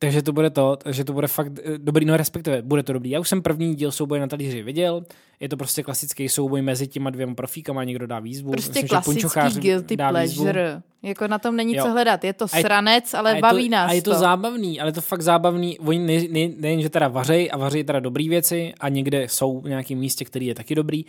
[0.06, 3.10] Takže to bude to, že to bude fakt eh, dobrý, no respektive bude to dobrý.
[3.10, 5.04] Já už jsem první díl souboje na talíři viděl,
[5.40, 8.52] je to prostě klasický souboj mezi těma dvěma profíkama, někdo dá výzvu.
[8.52, 10.44] Prostě Myslím, klasický guilty dá výzvu.
[10.44, 10.82] pleasure.
[11.04, 11.84] Jako na tom není Jo.
[11.84, 12.24] co hledat.
[12.24, 14.20] Je to sranec, ale a baví to, nás A je to, to.
[14.20, 15.80] zábavný, ale je to fakt zábavný.
[15.80, 19.60] Oni ne, ne, nejen, že teda vařej a vaří teda dobrý věci a někde jsou
[19.62, 21.06] v nějakém místě, který je taky dobrý,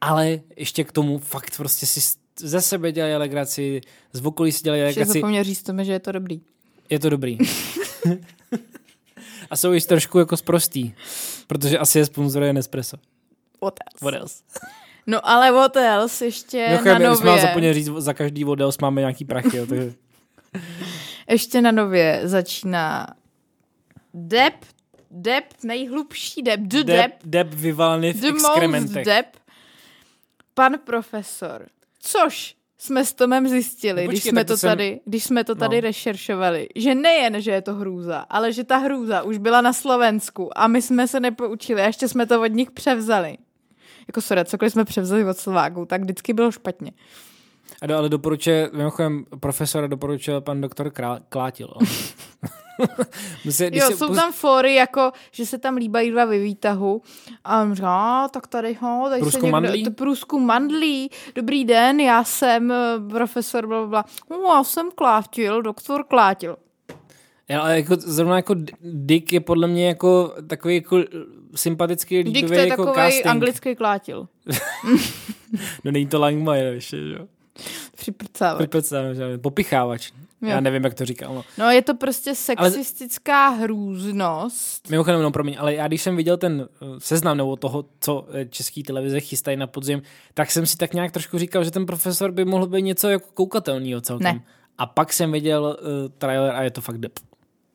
[0.00, 2.00] ale ještě k tomu fakt prostě si
[2.40, 3.80] ze sebe dělají legraci,
[4.12, 5.18] z okolí si dělají Ještě legraci.
[5.18, 6.40] zapomněl říct tomu, že je to dobrý.
[6.90, 7.38] Je to dobrý.
[9.50, 10.94] a jsou již trošku jako sprostý,
[11.46, 12.96] protože asi je sponzoruje Nespresso.
[13.62, 14.04] What else?
[14.04, 14.42] What else?
[15.06, 17.42] No ale what else ještě Mimochodem, na my jsme nově.
[17.42, 19.92] zapomněli říct, za každý what else máme nějaký prachy, jo, takže
[21.30, 23.06] Ještě na nově začíná
[24.14, 24.54] Dep,
[25.10, 29.04] Dep, nejhlubší Dep, The Dep, deb, deb vyvalený v The exkrementech.
[29.06, 29.26] Dep,
[30.54, 31.66] pan profesor.
[32.00, 35.44] Což jsme s Tomem zjistili, No když, počkej, jsme tak to jsem- tady, když jsme
[35.44, 35.80] to tady No.
[35.80, 40.58] rešeršovali, že nejen, že je to hrůza, ale že ta hrůza už byla na Slovensku
[40.58, 43.36] a my jsme se nepoučili a ještě jsme to od nich převzali.
[44.08, 46.92] Jako sorry, cokoliv jsme převzali od Slováků, tak vždycky bylo špatně.
[47.82, 51.68] A ale doporučuje, mimochodem profesora doporučil pan doktor Krá, Klátil.
[52.98, 53.06] on.
[53.44, 57.02] Musí, když Jo, jsou pus- tam fóry, jako, že se tam líbají dva ve výtahu
[57.44, 59.84] a on říká, "A, tak tady, ho, tady Průzkum se někdo, mandlí?
[59.84, 62.76] To průzkum mandlí, dobrý den, já jsem eh,
[63.10, 64.04] profesor, bla, bla.
[64.30, 66.56] No, já jsem Klátil, doktor Klátil.
[67.48, 70.98] Já, ale jako, zrovna jako Dick je podle mě jako takový jako
[71.54, 73.26] sympatický, Dík, líbivý to je jako takový casting.
[73.26, 74.28] anglický Klátil.
[75.84, 77.26] No není to Langmajer ještě, že jo?
[77.96, 78.68] Připrcávač.
[79.16, 79.38] Že?
[79.38, 80.12] Popichávač.
[80.44, 80.50] Jo.
[80.50, 81.34] Já nevím, jak to říkal.
[81.34, 81.44] No.
[81.58, 84.90] No, je to prostě sexistická hrůznost.
[84.90, 88.46] Mimochodem, no promiň, ale já když jsem viděl ten uh, seznam nebo toho, co eh,
[88.46, 90.02] český televize chystají na podzim,
[90.34, 93.26] tak jsem si tak nějak trošku říkal, že ten profesor by mohl být něco jako
[93.34, 94.34] koukatelného celkem.
[94.34, 94.42] Ne.
[94.78, 95.88] A pak jsem viděl uh,
[96.18, 97.12] trailer a je to fakt dep.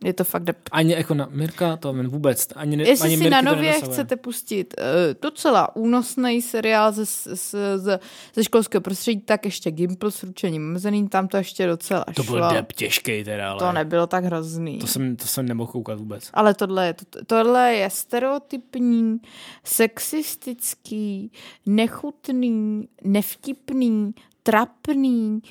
[0.03, 0.57] Je to fakt dep.
[0.71, 2.47] Ani jako na Mirka, to vůbec.
[2.55, 4.85] Ani, ne- Jestli ani si Mirky na nově chcete pustit uh,
[5.21, 7.99] docela únosný seriál ze, ze, ze,
[8.35, 12.35] ze školského prostředí, tak ještě Gimple s ručením omezeným, tam to ještě docela To šlo.
[12.35, 14.79] byl dep těžký teda, ale To nebylo tak hrozný.
[14.79, 16.29] to jsem, to jsem nemohl koukat vůbec.
[16.33, 19.19] Ale tohle je, to, tohle je stereotypní,
[19.63, 21.31] sexistický,
[21.65, 25.49] nechutný, nevtipný, trapný, eh,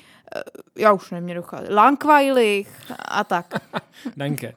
[0.77, 2.69] já už nemě docházet, lankvajlich
[3.07, 3.53] a tak.
[4.17, 4.53] Danke.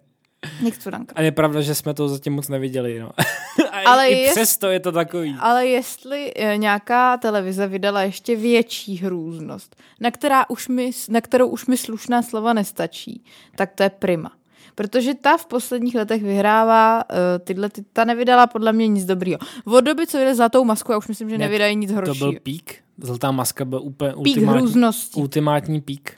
[0.62, 1.12] Nechci danka.
[1.16, 3.10] A je pravda, že jsme to zatím moc neviděli, no.
[3.72, 5.36] A Ale i, i jest- přesto je to takový.
[5.40, 11.48] Ale jestli eh, nějaká televize vydala ještě větší hrůznost, na, která už mi, na kterou
[11.48, 13.24] už mi slušná slova nestačí,
[13.56, 14.32] tak to je Prima.
[14.74, 19.38] Protože ta v posledních letech vyhrává uh, tyhle, ty, ta nevydala podle mě nic dobrýho.
[19.64, 22.14] Od doby, co jde zlatou masku, já už myslím, že Ne, nevydají nic To horšího.
[22.32, 22.81] byl pík.
[22.98, 25.20] Zlatá maska byl úplně Pík ultimátní, hrůznosti.
[25.20, 26.16] ultimátní pík.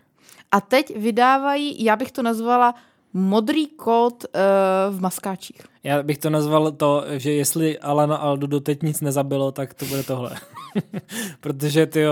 [0.51, 2.75] A teď vydávají, já bych to nazvala
[3.13, 5.63] modrý kód uh, v maskáčích.
[5.85, 10.03] Já bych to nazval to, že jestli Alana Aldu doteď nic nezabilo, tak to bude
[10.03, 10.31] tohle.
[11.41, 12.05] Protože ty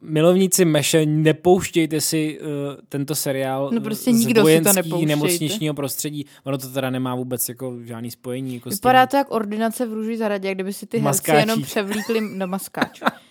[0.00, 2.46] milovníci Meše, nepouštějte si uh,
[2.88, 6.26] tento seriál no prostě z nikdo vojenský, si to nemocničního prostředí.
[6.44, 8.54] Ono to teda nemá vůbec jako žádný spojení.
[8.54, 12.46] Jako Vypadá to jak ordinace v růži zahradě, kdyby si ty herci jenom převlíkli do
[12.46, 13.04] maskáčů.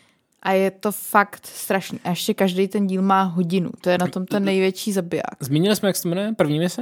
[0.46, 2.00] A je to fakt strašný.
[2.04, 3.70] A ještě každý ten díl má hodinu.
[3.82, 5.36] To je na tom ten největší zabiják.
[5.40, 6.34] Zmínili jsme, jak se to jmenuje?
[6.38, 6.82] První mise?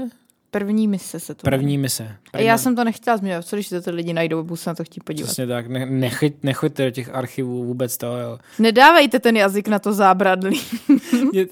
[0.51, 2.15] První mise se to První mise.
[2.31, 2.47] První...
[2.47, 4.83] Já jsem to nechtěla změnit, co když to ty lidi najdou, budu se na to
[4.83, 5.27] chtít podívat.
[5.27, 8.37] Přesně tak, ne, nechyť, nechoďte do těch archivů vůbec to, jo.
[8.59, 10.61] Nedávejte ten jazyk na to zábradlí.
[11.31, 11.45] Mě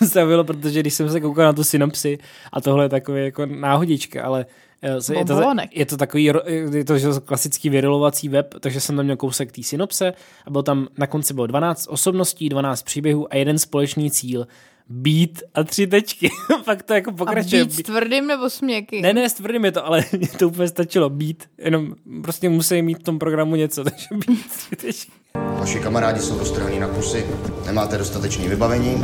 [0.00, 2.18] zastavilo, protože když jsem se koukal na tu synopsi
[2.52, 4.46] a tohle je takový jako náhodička, ale
[4.82, 6.24] je to, je to takový
[6.72, 10.12] je to, že klasický vyrilovací web, takže jsem tam měl kousek té synopse
[10.46, 14.46] a byl tam na konci bylo 12 osobností, 12 příběhů a jeden společný cíl
[14.90, 16.30] být a tři tečky.
[16.64, 17.62] Fakt to jako pokračuje.
[17.62, 19.02] A být s tvrdým nebo s měkkým?
[19.02, 21.10] Ne, ne, s tvrdým je to, ale mě to úplně stačilo.
[21.10, 25.12] Být, jenom prostě musí mít v tom programu něco, takže být tři tečky.
[25.34, 27.26] Vaši kamarádi jsou roztrhaní na kusy,
[27.66, 29.02] nemáte dostatečné vybavení,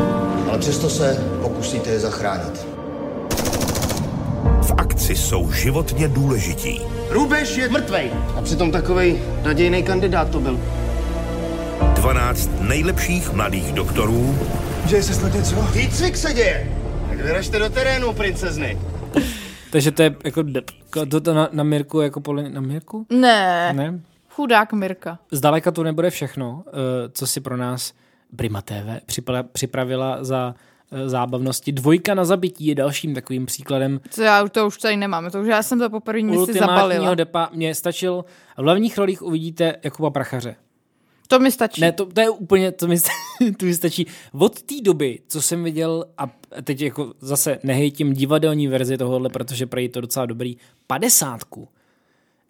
[0.48, 2.75] ale přesto se pokusíte je zachránit.
[4.66, 6.80] V akci jsou životně důležití.
[7.10, 8.10] Rubeš je mrtvej.
[8.36, 10.60] A přitom takovej nadějný kandidát to byl.
[11.94, 14.38] 12 nejlepších mladých doktorů
[14.86, 15.62] Děje se snad něco?
[15.62, 16.70] Výcvik se děje.
[17.08, 18.78] Tak vyražte do terénu, princezny.
[19.70, 20.44] Takže to je jako,
[21.10, 23.06] to, to na, na Mirku jako podle, na Mirku?
[23.10, 23.72] Ne.
[23.72, 24.00] Ne?
[24.30, 25.18] Chudák Mirka.
[25.30, 26.72] Zdaleka to nebude všechno, eh,
[27.12, 27.92] co si pro nás
[28.36, 29.02] Prima TV
[29.52, 30.54] připravila za
[31.06, 31.72] zábavnosti.
[31.72, 34.00] Dvojka na zabití je dalším takovým příkladem.
[34.10, 37.14] Co já to už tady nemám, to už já jsem to po první si zabalila.
[37.14, 38.24] depa mě stačil.
[38.56, 40.56] V hlavních rolích uvidíte Jakuba Prachaře.
[41.28, 41.80] To mi stačí.
[41.80, 42.96] Ne, to, to je úplně, to mi,
[43.58, 44.06] to mi stačí.
[44.32, 46.30] Od té doby, co jsem viděl, a
[46.64, 50.56] teď jako zase nehejtím divadelní verzi tohohle, protože pro to docela dobrý,
[50.86, 51.68] padesátku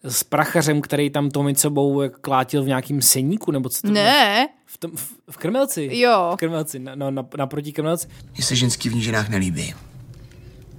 [0.09, 4.49] s prachařem, který tam to sebou klátil v nějakým seníku, nebo co to Ne.
[4.67, 5.89] V, tom, v, v Krmelci.
[5.93, 6.31] Jo.
[6.35, 8.09] V Krmelci, na, na, na, naproti Krmelci.
[8.35, 9.75] Mně se ženský v nížinách nelíbí.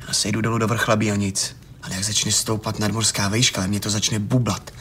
[0.08, 1.56] Já se jdu dolů do vrchlabí a nic.
[1.84, 4.72] Ale jak začne stoupat nadmorská vejška, mě to začne bublat.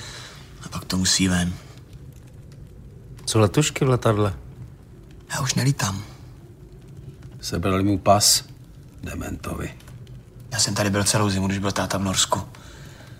[0.62, 1.52] A pak to musí ven.
[3.24, 4.34] Co letušky v letadle?
[5.34, 6.02] Já už nelítám.
[7.40, 8.44] Sebrali mu pas.
[9.02, 9.74] Dementovi.
[10.52, 12.40] Já jsem tady byl celou zimu, když byl táta v Norsku.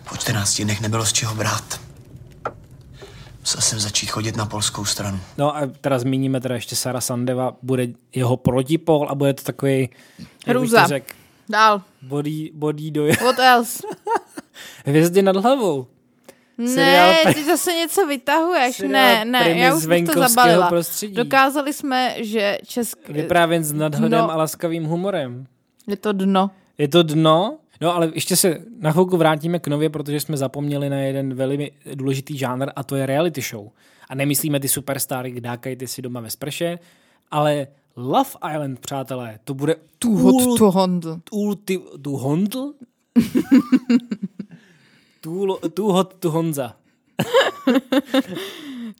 [0.09, 1.81] Po 14 dnech nebylo z čeho brát.
[3.41, 5.21] Musel jsem začít chodit na polskou stranu.
[5.39, 9.89] No a teda zmíníme teda ještě Sara Sandeva, bude jeho protipol a bude to takový
[10.47, 10.89] Hrůza.
[11.49, 11.83] Dál.
[12.03, 13.07] Body, body do...
[13.07, 13.83] What else?
[14.87, 15.87] Hvězdy nad hlavou.
[16.59, 18.79] Ne, ty zase něco vytahuješ.
[18.79, 20.69] Ne, ne, já už bych to zabalila.
[20.69, 21.15] Prostředí.
[21.15, 23.09] Dokázali jsme, že česk...
[23.09, 24.31] Vyprávěn s nadhledem no.
[24.31, 25.47] a laskavým humorem.
[25.87, 26.51] Je to dno.
[26.79, 27.59] Je to dno?
[27.81, 31.73] No ale ještě se na chvilku vrátíme k nově, protože jsme zapomněli na jeden velmi
[31.95, 33.69] důležitý žánr a to je reality show.
[34.09, 36.79] A nemyslíme ty superstary, dákají ty si doma ve sprše,
[37.31, 37.67] ale
[37.97, 41.21] Love Island, přátelé, to bude too hot to handle.
[41.31, 41.81] Ulti,
[42.23, 42.73] handle?
[45.21, 46.77] Too, too hot to Honza.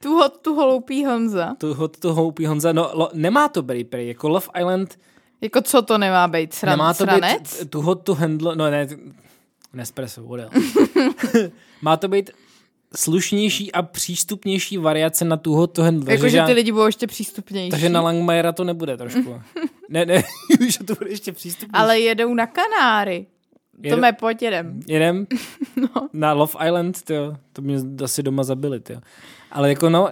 [0.01, 1.55] too hot to hloupý Honza.
[1.57, 2.73] Too hot to hloupý Honza.
[2.73, 4.99] No, lo, nemá to být prý, jako Love Island.
[5.41, 6.53] Jako co to nemá být?
[6.53, 7.59] Sran, nemá to sranec?
[7.59, 8.87] být too hot to handle, no ne,
[9.73, 10.51] Nespresso, what
[11.81, 12.29] Má to být
[12.95, 16.13] slušnější a přístupnější variace na tu hot to handle.
[16.13, 17.71] Jako, že ty lidi budou ještě přístupnější.
[17.71, 19.41] Takže na Langmajera to nebude trošku.
[19.89, 20.23] ne, ne,
[20.69, 21.83] že to bude ještě přístupnější.
[21.83, 23.25] Ale jedou na Kanáry.
[23.77, 24.79] Jedem, to mé pojď jedem.
[24.87, 25.27] Jedem?
[25.75, 26.09] no.
[26.13, 27.35] Na Love Island, tyjo.
[27.53, 28.99] to mě asi doma zabili, tyjo.
[29.51, 30.09] Ale jako no,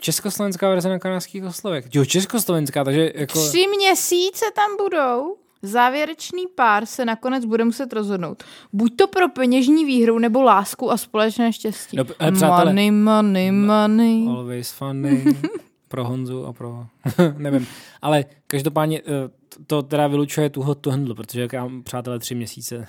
[0.00, 1.84] československá verze na kanadských oslovech.
[1.94, 3.48] Jo, československá, takže jako...
[3.48, 5.36] Tři měsíce tam budou.
[5.62, 8.44] Závěrečný pár se nakonec bude muset rozhodnout.
[8.72, 11.96] Buď to pro peněžní výhru, nebo lásku a společné štěstí.
[11.96, 14.26] No, přátelé, money, money, money.
[14.28, 15.24] Always funny.
[15.88, 16.86] pro Honzu a pro...
[17.36, 17.66] nevím.
[18.02, 19.30] Ale každopádně eh,
[19.66, 22.86] to teda vylučuje tu hot to handle, protože jak já mám přátelé tři měsíce,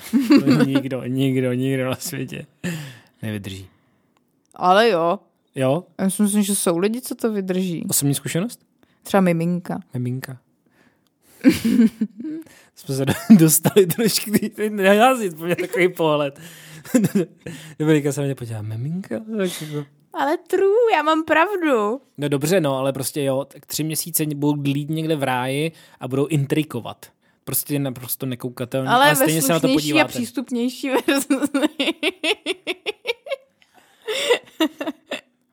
[0.65, 2.45] nikdo, nikdo, nikdo na světě
[3.21, 3.67] nevydrží.
[4.55, 5.19] Ale jo.
[5.57, 5.83] Jo?
[5.99, 7.85] Já si myslím, že jsou lidi, co to vydrží.
[7.89, 8.59] Osobní zkušenost?
[9.03, 9.79] Třeba miminka.
[9.93, 10.37] Miminka.
[12.75, 13.05] Jsme se
[13.39, 14.31] dostali trošku,
[14.69, 16.39] neházit po mě takový pohled.
[17.79, 19.15] Dobrý, se na mě podívá, miminka?
[19.15, 22.01] Jako- ale true, já mám pravdu.
[22.17, 26.07] No dobře, no, ale prostě jo, tak tři měsíce budou glít někde v ráji a
[26.07, 27.05] budou intrikovat.
[27.43, 28.87] Prostě je naprosto nekoukatelný.
[28.89, 30.03] Ale, ale stejně se na to podíváte.
[30.03, 31.27] a přístupnější verzi.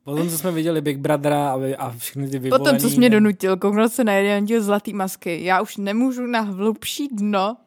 [0.05, 2.65] Potom, co jsme viděli Big Brothera a, a všechny ty vyvolený...
[2.65, 5.43] Potom, co jsi mě donutil, kouknout se na jeden díl Zlatý masky.
[5.45, 7.57] Já už nemůžu na hlubší dno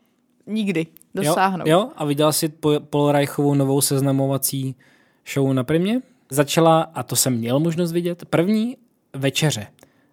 [0.47, 0.87] nikdy.
[1.15, 1.67] dosáhnout.
[1.69, 4.77] Jo, jo, a viděla jsi po- Paul Reichovou novou seznamovací
[5.35, 6.03] show na Primě?
[6.31, 8.77] Začala, a to jsem měl možnost vidět, první
[9.17, 9.67] večeře.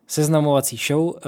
[0.08, 1.22] Seznamovací show, eh,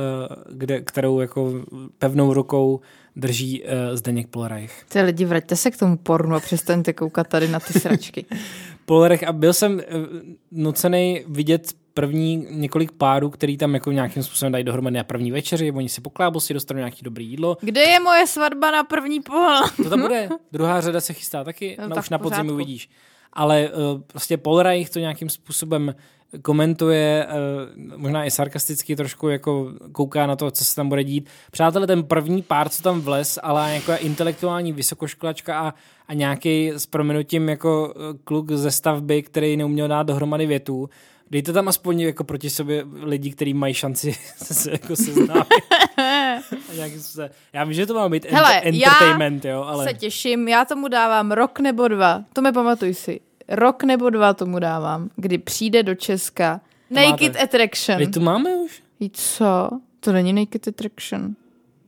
[0.53, 1.53] kde, kterou jako
[1.97, 2.79] pevnou rukou
[3.15, 4.85] drží eh, Zdeněk Paul Reich.
[4.89, 8.25] Ty lidi, vraťte se k tomu pornu a přestaňte koukat tady na ty sračky.
[8.87, 9.83] Paul Reich a byl jsem eh,
[10.51, 15.71] nucený vidět první několik párů, který tam jako nějakým způsobem dají dohromady na první večeři,
[15.71, 17.57] oni si poklábosí, dostanou nějaký dobrý jídlo.
[17.61, 19.71] Kde je moje svatba na první pohled?
[19.83, 20.29] To tam bude.
[20.51, 22.89] Druhá řada se chystá taky, No no, tak už na podzim uvidíš.
[23.33, 25.95] Ale uh, prostě Paul Reich to nějakým způsobem
[26.41, 31.29] komentuje, uh, možná i sarkasticky trošku jako kouká na to, co se tam bude dít.
[31.51, 35.73] Přátelé, ten první pár, co tam vles, ale jako intelektuální vysokoškolačka a,
[36.07, 40.89] a nějaký s prominutím jako eh, kluk ze stavby, který neuměl dát dohromady větu,
[41.31, 45.47] Dejte tam aspoň jako proti sobě lidi, kteří mají šanci se jako seznámit.
[46.39, 49.87] Způsobem- já vím, že to má být ent- Hele, entertainment, já jo, ale...
[49.87, 54.33] se těším, já tomu dávám rok nebo dva, to mi pamatuj si, rok nebo dva
[54.33, 57.43] tomu dávám, kdy přijde do Česka Naked máte.
[57.43, 57.97] Attraction.
[57.97, 58.83] Vy tu máme už?
[58.99, 59.69] Jí co?
[59.99, 61.35] To není Naked Attraction.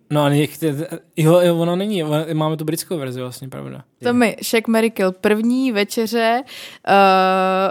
[0.10, 0.88] No a někde,
[1.18, 2.03] jo, jo, ono není,
[2.34, 3.84] máme tu britskou verzi vlastně, pravda.
[4.03, 6.43] To mi Shaq Mary Kill, první večeře,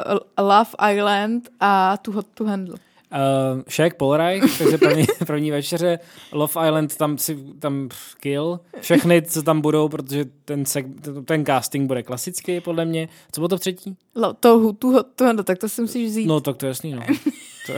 [0.08, 2.74] uh, Love Island a Too Hot to Handle.
[2.74, 5.98] Uh, Shaq Reich, takže první, první večeře,
[6.32, 7.88] Love Island, tam si tam
[8.20, 10.86] kill, všechny, co tam budou, protože ten, seg,
[11.24, 13.08] ten, casting bude klasický, podle mě.
[13.32, 13.96] Co bylo to třetí?
[14.16, 16.26] Lo, to, Hot to Handle, tak to si musíš vzít.
[16.26, 17.02] No, tak to je jasný, no.
[17.66, 17.72] To,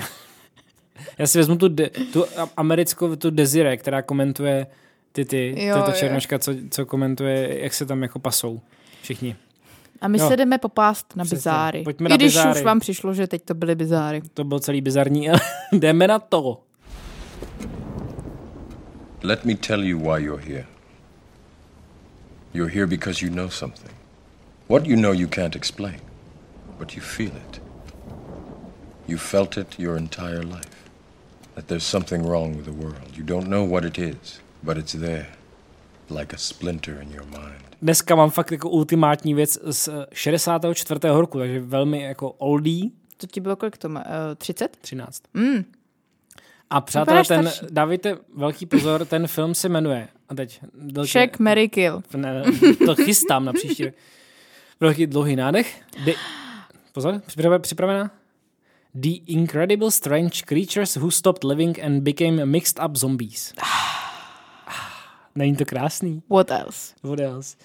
[1.19, 2.25] já si vezmu tu, de, tu
[2.57, 4.67] americkou, tu Desire, která komentuje
[5.13, 8.61] ty, ty, Jo, to je ta černoška, co, co komentuje, jak se tam jako pasou
[9.03, 9.37] všichni.
[10.01, 10.29] A my Jo.
[10.29, 11.37] se jdeme popást na Přesně.
[11.37, 11.83] bizáry.
[11.83, 12.59] Pojďme I na když bizáry.
[12.61, 14.23] už vám přišlo, že teď to byly bizáry.
[14.35, 15.41] To bylo celý bizarní, ale
[15.73, 16.61] jdeme na to.
[19.23, 20.67] Let me tell you why you're here.
[22.55, 23.95] You're here because you know something.
[24.69, 26.01] What you know you can't explain,
[26.79, 27.63] but you feel it.
[29.09, 30.70] You felt it your entire life.
[31.61, 33.17] That there's something wrong with the world.
[33.17, 35.27] You don't know what it is, but it's there,
[36.11, 37.77] like a splinter in your mind.
[37.83, 41.01] Dneska mám fakt jako ultimátní věc z 64.
[41.03, 42.91] roku, takže velmi jako oldie.
[43.17, 44.01] To ti bylo kolik to má?
[44.01, 44.07] Uh,
[44.37, 44.77] 30?
[44.77, 45.23] 13.
[45.35, 45.65] Mm.
[46.71, 47.75] A přátelé, ten, starší.
[47.75, 50.61] dávejte velký pozor, ten film se jmenuje, a teď...
[50.93, 52.03] Velký, Shaq Mary Kill.
[52.17, 52.43] Ne,
[52.87, 53.85] to chystám na příští.
[54.81, 55.83] Velký dlouhý nádech.
[56.05, 56.13] The,
[56.93, 57.23] pozor,
[57.61, 58.11] připravená?
[58.95, 63.53] The Incredible Strange Creatures Who Stopped Living and Became Mixed Up Zombies.
[65.35, 66.23] Není to krásný?
[66.31, 66.95] What else?
[67.03, 67.57] What else?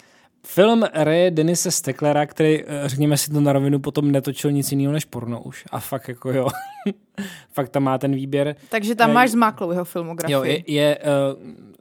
[0.44, 4.94] Film Ray Denise Stecklera, který, eh, řekněme si to na rovinu, potom netočil nic jiného
[4.94, 5.64] než porno už.
[5.72, 6.48] A fakt jako jo.
[7.54, 8.56] fakt tam má ten výběr.
[8.70, 10.34] Takže tam Eh, máš zmáklou jeho filmografii.
[10.34, 11.04] Jo, je, je uh,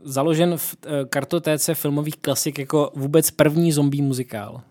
[0.05, 4.62] založen v uh, kartotéce filmových klasik jako vůbec první zombie muzikál.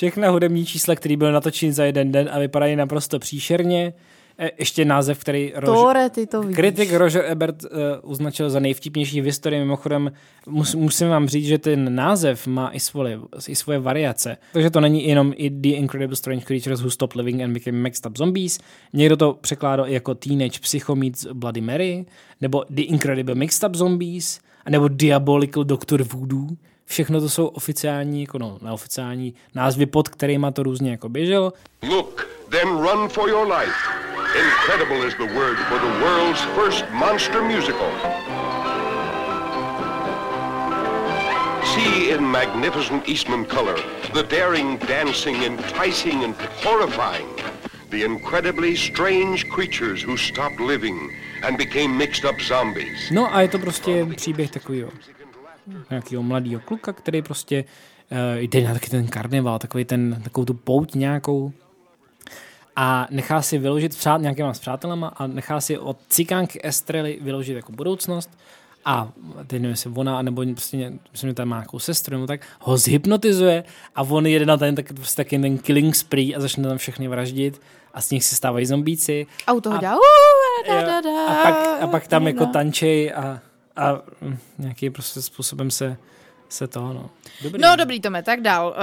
[0.00, 3.92] Všechna hudební čísla, které byly natočeny za jeden den a vypadají naprosto příšerně.
[4.38, 6.56] E, ještě název, který Tore, ty to víš.
[6.56, 7.70] kritik Roger Ebert uh,
[8.02, 9.60] označil za nejvtipnější v historii.
[9.60, 10.12] Mimochodem
[10.46, 14.36] mus, musím vám říct, že ten název má i svoje, i svoje variace.
[14.52, 18.06] Takže to není jenom i The Incredible Strange Creatures Who Stopped Living and Became Mixed
[18.06, 18.58] Up Zombies.
[18.92, 22.06] Někdo to překládal i jako Teenage Psycho meets Bloody Mary,
[22.40, 26.46] nebo The Incredible Mixed Up Zombies, nebo Diabolical Doctor Voodoo.
[26.90, 31.52] Všechno to jsou oficiální, jako no, neoficiální názvy, pod kterýma to různě jako běželo.
[31.88, 33.78] Look, then run for your life.
[34.44, 37.90] Incredible is the word for the world's first monster musical.
[41.74, 43.76] See in magnificent Eastman color
[44.14, 46.34] the daring, dancing, enticing, and
[46.64, 47.28] horrifying.
[47.90, 51.10] The incredibly strange creatures who stopped living
[51.42, 53.10] and became mixed up zombies.
[53.10, 54.90] No a je to prostě příběh takového
[55.90, 57.64] nějakého mladého kluka, který prostě
[58.10, 61.52] uh, jde na taky ten karneval, takový ten, takovou tu pouť nějakou
[62.76, 67.56] a nechá si vyložit přát, nějakýma s přátelama a nechá si od cikánky Estrely vyložit
[67.56, 68.30] jako budoucnost
[68.84, 69.08] a
[69.46, 72.76] teď nevím, jestli ona, nebo prostě, myslím, že tam má nějakou sestru, nebo tak, ho
[72.76, 73.64] zhypnotizuje
[73.94, 77.08] a on jede na ten, tak, prostě taky ten killing spree a začne tam všechny
[77.08, 77.60] vraždit
[77.94, 79.26] a z nich se stávají zombíci.
[79.46, 80.00] A u toho A- dělá Jo,
[81.28, 83.40] a, pak, a pak tam jako tančej a,
[83.80, 85.96] a mm, nějakým prostě způsobem se,
[86.48, 87.10] se to, no.
[87.42, 87.62] Dobrý.
[87.62, 88.76] No dobrý, Tome, tak dál.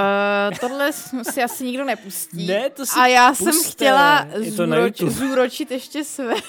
[0.52, 0.94] Uh, tohle
[1.32, 2.48] si asi nikdo nepustí.
[2.48, 3.72] Ne, to si A já jsem puste.
[3.72, 6.34] chtěla Je zúroč, zúročit ještě své.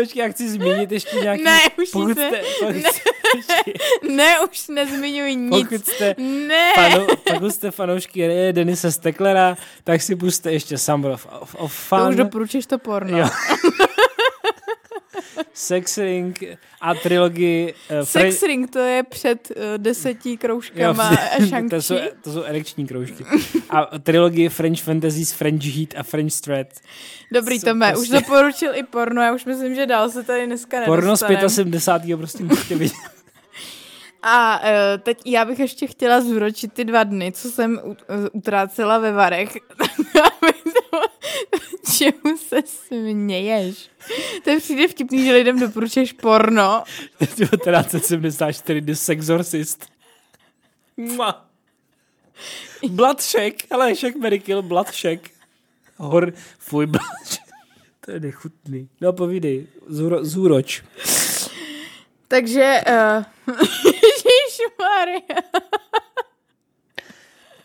[0.00, 1.42] Počkej, já chci zmínit ještě nějaký...
[1.44, 2.42] Ne, už pokud nic jste, ne.
[2.60, 3.62] pokud jste,
[4.12, 5.50] ne, už nezmiňuji nic.
[5.68, 6.72] pokud jste, Ne.
[6.74, 11.98] Fano, pokud jste fanoušky Denise Steklera, tak si puste ještě Summer of, of, of Fun.
[11.98, 13.18] To už doporučíš to porno.
[13.18, 13.28] Jo.
[15.54, 16.42] Sex Ring
[16.80, 21.94] a trilogii uh, Sex Ring to je před uh, deseti kroužkama a shang to, jsou,
[22.22, 23.24] to jsou erekční kroužky.
[23.70, 26.66] A trilogii French Fantasies, French Heat a French Thread.
[27.32, 28.02] Dobrý, Tome, prostě...
[28.02, 32.16] už doporučil i porno, já už myslím, že dál se tady dneska Porno z 75.
[32.16, 32.96] prostě můžete vidět.
[34.22, 34.68] A uh,
[35.02, 37.80] teď já bych ještě chtěla zvročit ty dva dny, co jsem
[38.32, 39.52] utrácela ve Varech.
[41.98, 43.90] Čemu se směješ?
[44.44, 46.82] To je přijde vtipný, že lidem doporučuješ porno.
[47.18, 49.86] 1974 The Sexorcist.
[52.88, 55.30] Bloodshack, ale Shack Mary Kill, Bloodshack.
[55.96, 57.46] Hor, fuj, Bloodshack.
[58.00, 58.88] To je nechutný.
[59.00, 60.82] No povídej, zúro, zúroč.
[62.28, 63.24] Takže, uh,
[63.84, 65.42] Ježišmarja.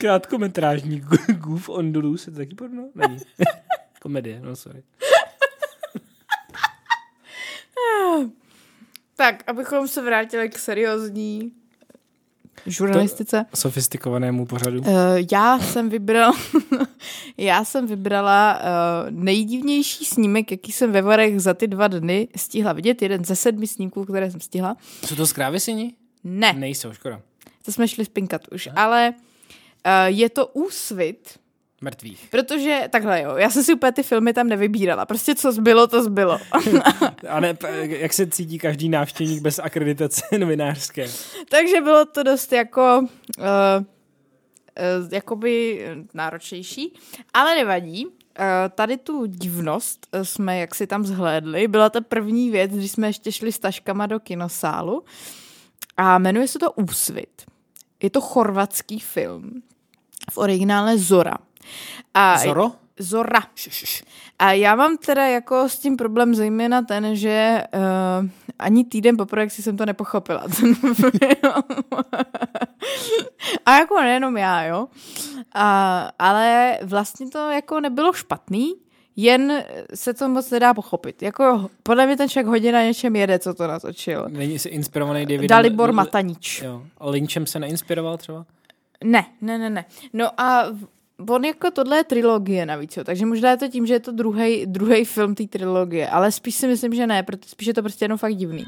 [0.02, 2.90] Krátkometrážní Goof on the Loose, je to taky porno?
[2.96, 3.18] Není.
[4.02, 4.84] Komedie, no sorry.
[9.16, 11.52] tak, abychom se vrátili k seriózní
[12.66, 13.46] žurnalistice.
[13.52, 14.80] To sofistikovanému pořadu.
[14.80, 14.88] Uh,
[15.32, 16.34] já jsem vybral,
[17.38, 18.62] já jsem vybrala uh,
[19.10, 23.02] nejdivnější snímek, jaký jsem ve Varech za ty dva dny stihla vidět.
[23.02, 24.78] Jeden ze sedmi snímků, které jsem stihla.
[25.06, 25.58] Jsou to skrávy
[26.24, 26.54] Ne.
[26.54, 27.22] Nejsou, škoda.
[27.66, 28.74] To jsme šli spinkat už, ne?
[28.76, 29.14] ale
[30.06, 31.42] je to úsvit
[31.82, 32.28] mrtvých.
[32.30, 35.06] Protože takhle jo, já jsem si úplně ty filmy tam nevybírala.
[35.06, 36.40] Prostě co zbylo, to zbylo.
[37.30, 37.58] a ne,
[37.88, 41.08] jak se cítí každý návštěvník bez akreditace novinářské?
[41.50, 43.00] Takže bylo to dost jako...
[43.38, 46.94] Uh, uh, jakoby náročnější,
[47.34, 48.06] ale nevadí.
[48.06, 48.14] Uh,
[48.76, 51.68] tady tu divnost jsme jak si tam zhlédli.
[51.68, 55.04] Byla to první věc, když jsme ještě šli s taškama do kinosálu
[55.98, 57.42] a jmenuje se to Úsvit.
[58.04, 59.62] Je to chorvatský film
[60.32, 61.38] v originále Zora.
[62.14, 62.72] A Zoro?
[63.00, 63.42] Zora.
[64.40, 68.30] A já mám teda jako s tím problém zejména ten, že uh,
[68.60, 70.44] ani týden po projekci jsem to nepochopila.
[73.66, 74.88] a jako nejenom já, jo.
[75.54, 78.74] A, ale vlastně to jako nebylo špatný,
[79.16, 79.64] jen
[79.94, 81.22] se to moc nedá pochopit.
[81.22, 84.26] Jako, podle mě ten člověk hodně na něčem jede, co to natočil.
[84.30, 85.50] Není si inspirovaný David?
[85.50, 86.62] Dalibor Matanič.
[86.62, 86.84] Jo.
[86.98, 88.46] A Lynchem se neinspiroval třeba?
[89.04, 89.86] Ne, ne, ne, ne.
[90.14, 90.66] No a
[91.30, 94.12] on jako tohle je trilogie navíc, jo, takže možná je to tím, že je to
[94.66, 98.06] druhý film té trilogie, ale spíš si myslím, že ne, protože spíš je to prostě
[98.06, 98.66] jenom fakt divný.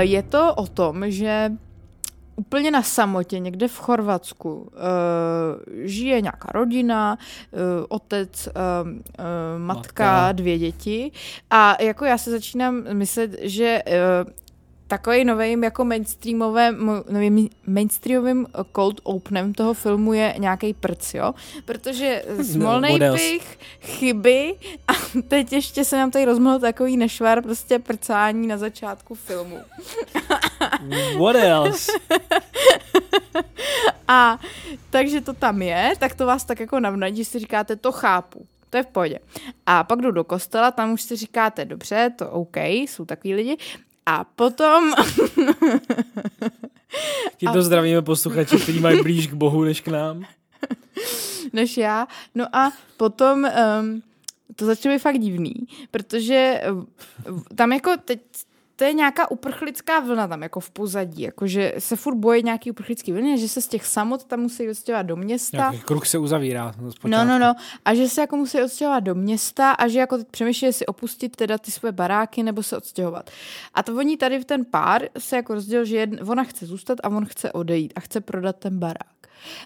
[0.00, 1.52] Je to o tom, že
[2.36, 4.68] úplně na samotě, někde v Chorvatsku, uh,
[5.82, 7.18] žije nějaká rodina,
[7.52, 8.94] uh, otec, uh, uh,
[9.58, 11.12] matka, matka, dvě děti.
[11.50, 13.82] A jako já se začínám myslet, že
[14.88, 21.34] takový novým jako mainstreamovým, novým mainstreamovým cold openem toho filmu je nějaký prc, jo?
[21.64, 24.54] Protože smolnej no, pich, chyby
[24.88, 24.92] a
[25.28, 29.58] teď ještě se nám tady rozmohl takový nešvar prostě prcání na začátku filmu.
[31.18, 31.92] What else?
[34.08, 34.38] a
[34.90, 38.46] takže to tam je, tak to vás tak jako navnadí, že si říkáte, to chápu.
[38.70, 39.18] To je v pohodě.
[39.66, 43.56] A pak jdu do kostela, tam už si říkáte, dobře, to OK, jsou takový lidi.
[44.06, 44.94] A potom...
[47.36, 47.62] Tímto a...
[47.62, 50.24] zdravíme posluchači, kteří mají blíž k Bohu než k nám.
[51.52, 52.08] než já.
[52.34, 54.02] No a potom um,
[54.56, 55.54] to začne být fakt divný,
[55.90, 56.62] protože
[57.54, 58.20] tam jako teď
[58.76, 63.12] to je nějaká uprchlická vlna tam jako v pozadí, jakože se furt boje nějaký uprchlický
[63.12, 65.56] vlny, že se z těch samot tam musí odstěhovat do města.
[65.56, 66.74] Nějaký kruh se uzavírá.
[67.04, 67.54] No, no, no.
[67.84, 71.36] A že se jako musí odstěhovat do města a že jako teď přemýšlí, jestli opustit
[71.36, 73.30] teda ty své baráky nebo se odstěhovat.
[73.74, 76.98] A to oni tady v ten pár se jako rozdělil, že jedna, ona chce zůstat
[77.02, 79.16] a on chce odejít a chce prodat ten barák.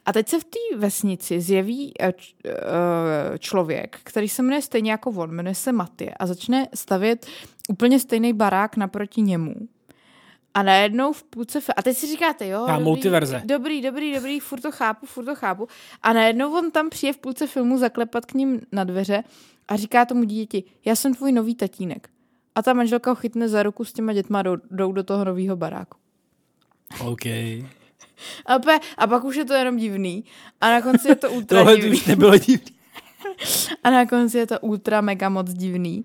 [0.07, 2.13] A teď se v té vesnici zjeví eh,
[2.47, 7.27] eh, člověk, který se jmenuje stejně jako on, jmenuje se Matie a začne stavět
[7.71, 9.55] úplně stejný barák naproti němu.
[10.55, 11.59] A najednou v půlce...
[11.77, 13.43] A teď si říkáte, jo, dobrý, multiverze.
[13.45, 15.69] dobrý, dobrý, dobrý, furt to chápu, furt to chápu.
[16.03, 19.25] A najednou on tam přijde v půlce filmu zaklepat k ním na dveře
[19.69, 22.09] a říká tomu dítěti, já jsem tvůj nový tatínek.
[22.55, 25.57] A ta manželka ho chytne za ruku s těma dětma jdou, jdou do toho nového
[25.57, 25.99] baráku.
[27.05, 27.27] OK.
[28.47, 30.25] A, pe, a pak už je to jenom divný.
[30.61, 31.93] A na konci je to ultra Tohle divný.
[31.97, 32.73] už nebylo divný.
[33.85, 36.05] a na konci je to ultra mega moc divný.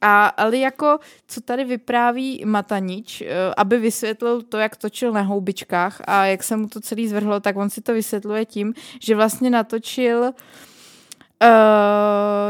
[0.00, 3.26] A, ale jako, co tady vypráví Matanič, eh,
[3.56, 7.56] aby vysvětlil to, jak točil na houbičkách a jak se mu to celý zvrhlo, tak
[7.56, 10.32] on si to vysvětluje tím, že vlastně natočil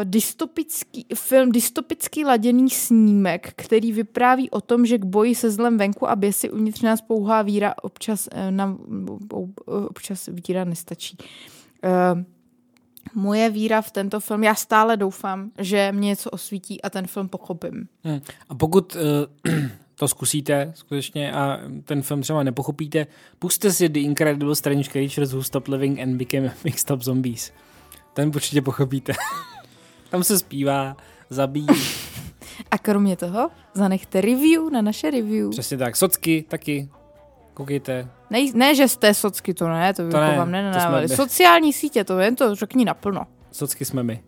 [0.04, 6.10] dystopický, film dystopický laděný snímek, který vypráví o tom, že k boji se zlem venku
[6.10, 8.76] a běsy uvnitř nás pouhá víra občas, eh, na,
[9.66, 11.18] občas víra nestačí.
[11.84, 12.22] Uh,
[13.14, 17.28] moje víra v tento film, já stále doufám, že mě něco osvítí a ten film
[17.28, 17.88] pochopím.
[18.04, 18.20] Hmm.
[18.48, 19.54] A pokud uh,
[19.94, 23.06] to zkusíte skutečně a ten film třeba nepochopíte,
[23.38, 27.52] puste si The Incredible Strange Creatures Who Stopped Living and Became Mixed Up Zombies.
[28.14, 29.12] Ten určitě pochopíte.
[30.10, 30.96] Tam se zpívá,
[31.30, 31.66] zabíjí.
[32.70, 35.50] A kromě toho zanechte review na naše review.
[35.50, 35.96] Přesně tak.
[35.96, 36.88] Socky taky.
[37.58, 38.08] Koukejte.
[38.30, 41.08] Ne, ne že jste socky, to ne, to, to ne, vám nenadávali.
[41.08, 43.22] Sociální sítě, to jen to řekni naplno.
[43.52, 44.22] Socky jsme my.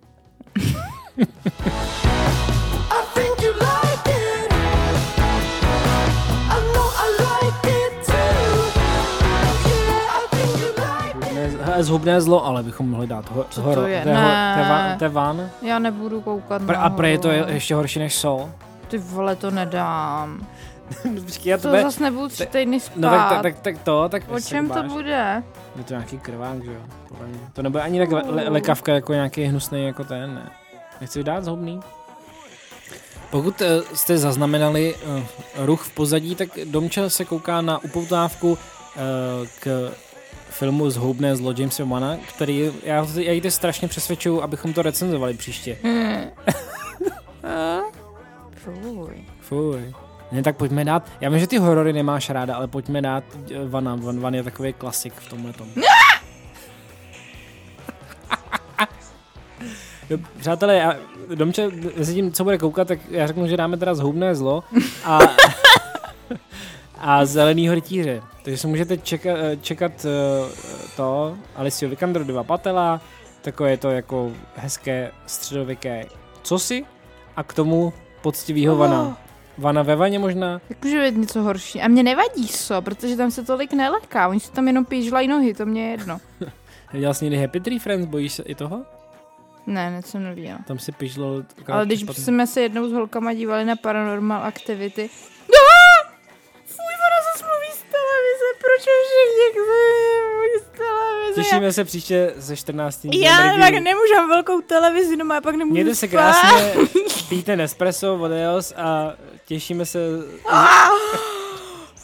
[11.83, 13.76] zhubné zlo, ale bychom mohli dát ho, Co to je?
[13.76, 15.09] To je, ne.
[15.09, 15.51] van.
[15.62, 18.51] Já nebudu koukat Pr- A prej je to ještě horší než sol.
[18.89, 20.47] Ty vole, to nedám.
[21.24, 21.82] Počkej, já To tebe...
[21.82, 22.97] zas nebudu tři týdny spát.
[22.97, 25.43] No tak, tak, tak, tak to, tak O čem to bude?
[25.76, 26.80] Je to nějaký krvák, že jo?
[27.09, 27.38] Podle mě.
[27.53, 30.51] To nebude ani tak le- le- lekavka jako nějaký hnusný jako ten, ne.
[31.01, 31.80] Nechci dát zhubný?
[33.30, 35.22] Pokud uh, jste zaznamenali uh,
[35.57, 38.59] ruch v pozadí, tak Domča se kouká na upoutávku uh,
[39.61, 39.93] k
[40.51, 45.34] filmu Zhoubné zlo Jamesa Mana, který já, já jí to strašně přesvědčuju, abychom to recenzovali
[45.34, 45.78] příště.
[48.55, 49.24] Fuj.
[49.41, 49.95] Fuj.
[50.33, 53.68] Ne, tak pojďme dát, já vím, že ty horory nemáš ráda, ale pojďme dát eh,
[53.68, 53.95] Vana.
[53.95, 55.68] Van, Van je takový klasik v tomhle tom.
[60.39, 60.95] Přátelé, já,
[61.35, 64.64] Domče, mezi tím, co bude koukat, tak já řeknu, že dáme teda zhoubné zlo
[65.05, 65.18] a,
[66.99, 68.22] a zelenýho rytíře.
[68.43, 70.09] Takže si můžete čekat, čekat eh,
[70.97, 73.01] to Alessio Vikandrodova Patela,
[73.43, 76.07] takové to jako hezké středověké
[76.43, 76.85] cosi
[77.37, 79.16] a k tomu poctivýho vana.
[79.61, 80.61] Vana ve vaně možná?
[80.71, 81.81] Jakože je něco horší.
[81.81, 84.29] A mě nevadí so, protože tam se tolik neleká.
[84.29, 86.19] Oni si tam jenom pížlají nohy, to mě je jedno.
[86.93, 88.83] Viděl jsi někdy Happy Tree Friends, bojíš se i toho?
[89.67, 90.59] Ne, něco neviděla.
[90.67, 91.43] Tam si pižlo...
[91.67, 95.11] Ale když jsme se jednou s holkama dívali na Paranormal Activity,
[98.85, 101.35] proč všichni?
[101.35, 103.01] Těšíme se příště ze 14.
[103.03, 106.74] dní Já pak nemůžu, velkou televizi doma, já pak nemůžu Mějte se krásně,
[107.28, 109.12] pijte Nespresso od EOS a
[109.47, 109.99] těšíme se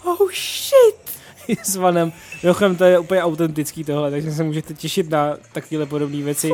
[0.04, 1.06] Oh shit.
[1.62, 2.12] s Vanem.
[2.42, 6.52] Mimochodem, to je úplně autentický tohle, takže se můžete těšit na takovéhle podobné věci.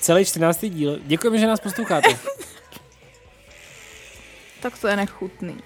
[0.00, 0.64] Celý 14.
[0.64, 0.98] díl.
[1.02, 2.18] Děkujeme, že nás posloucháte.
[4.62, 5.56] Tak to je nechutný.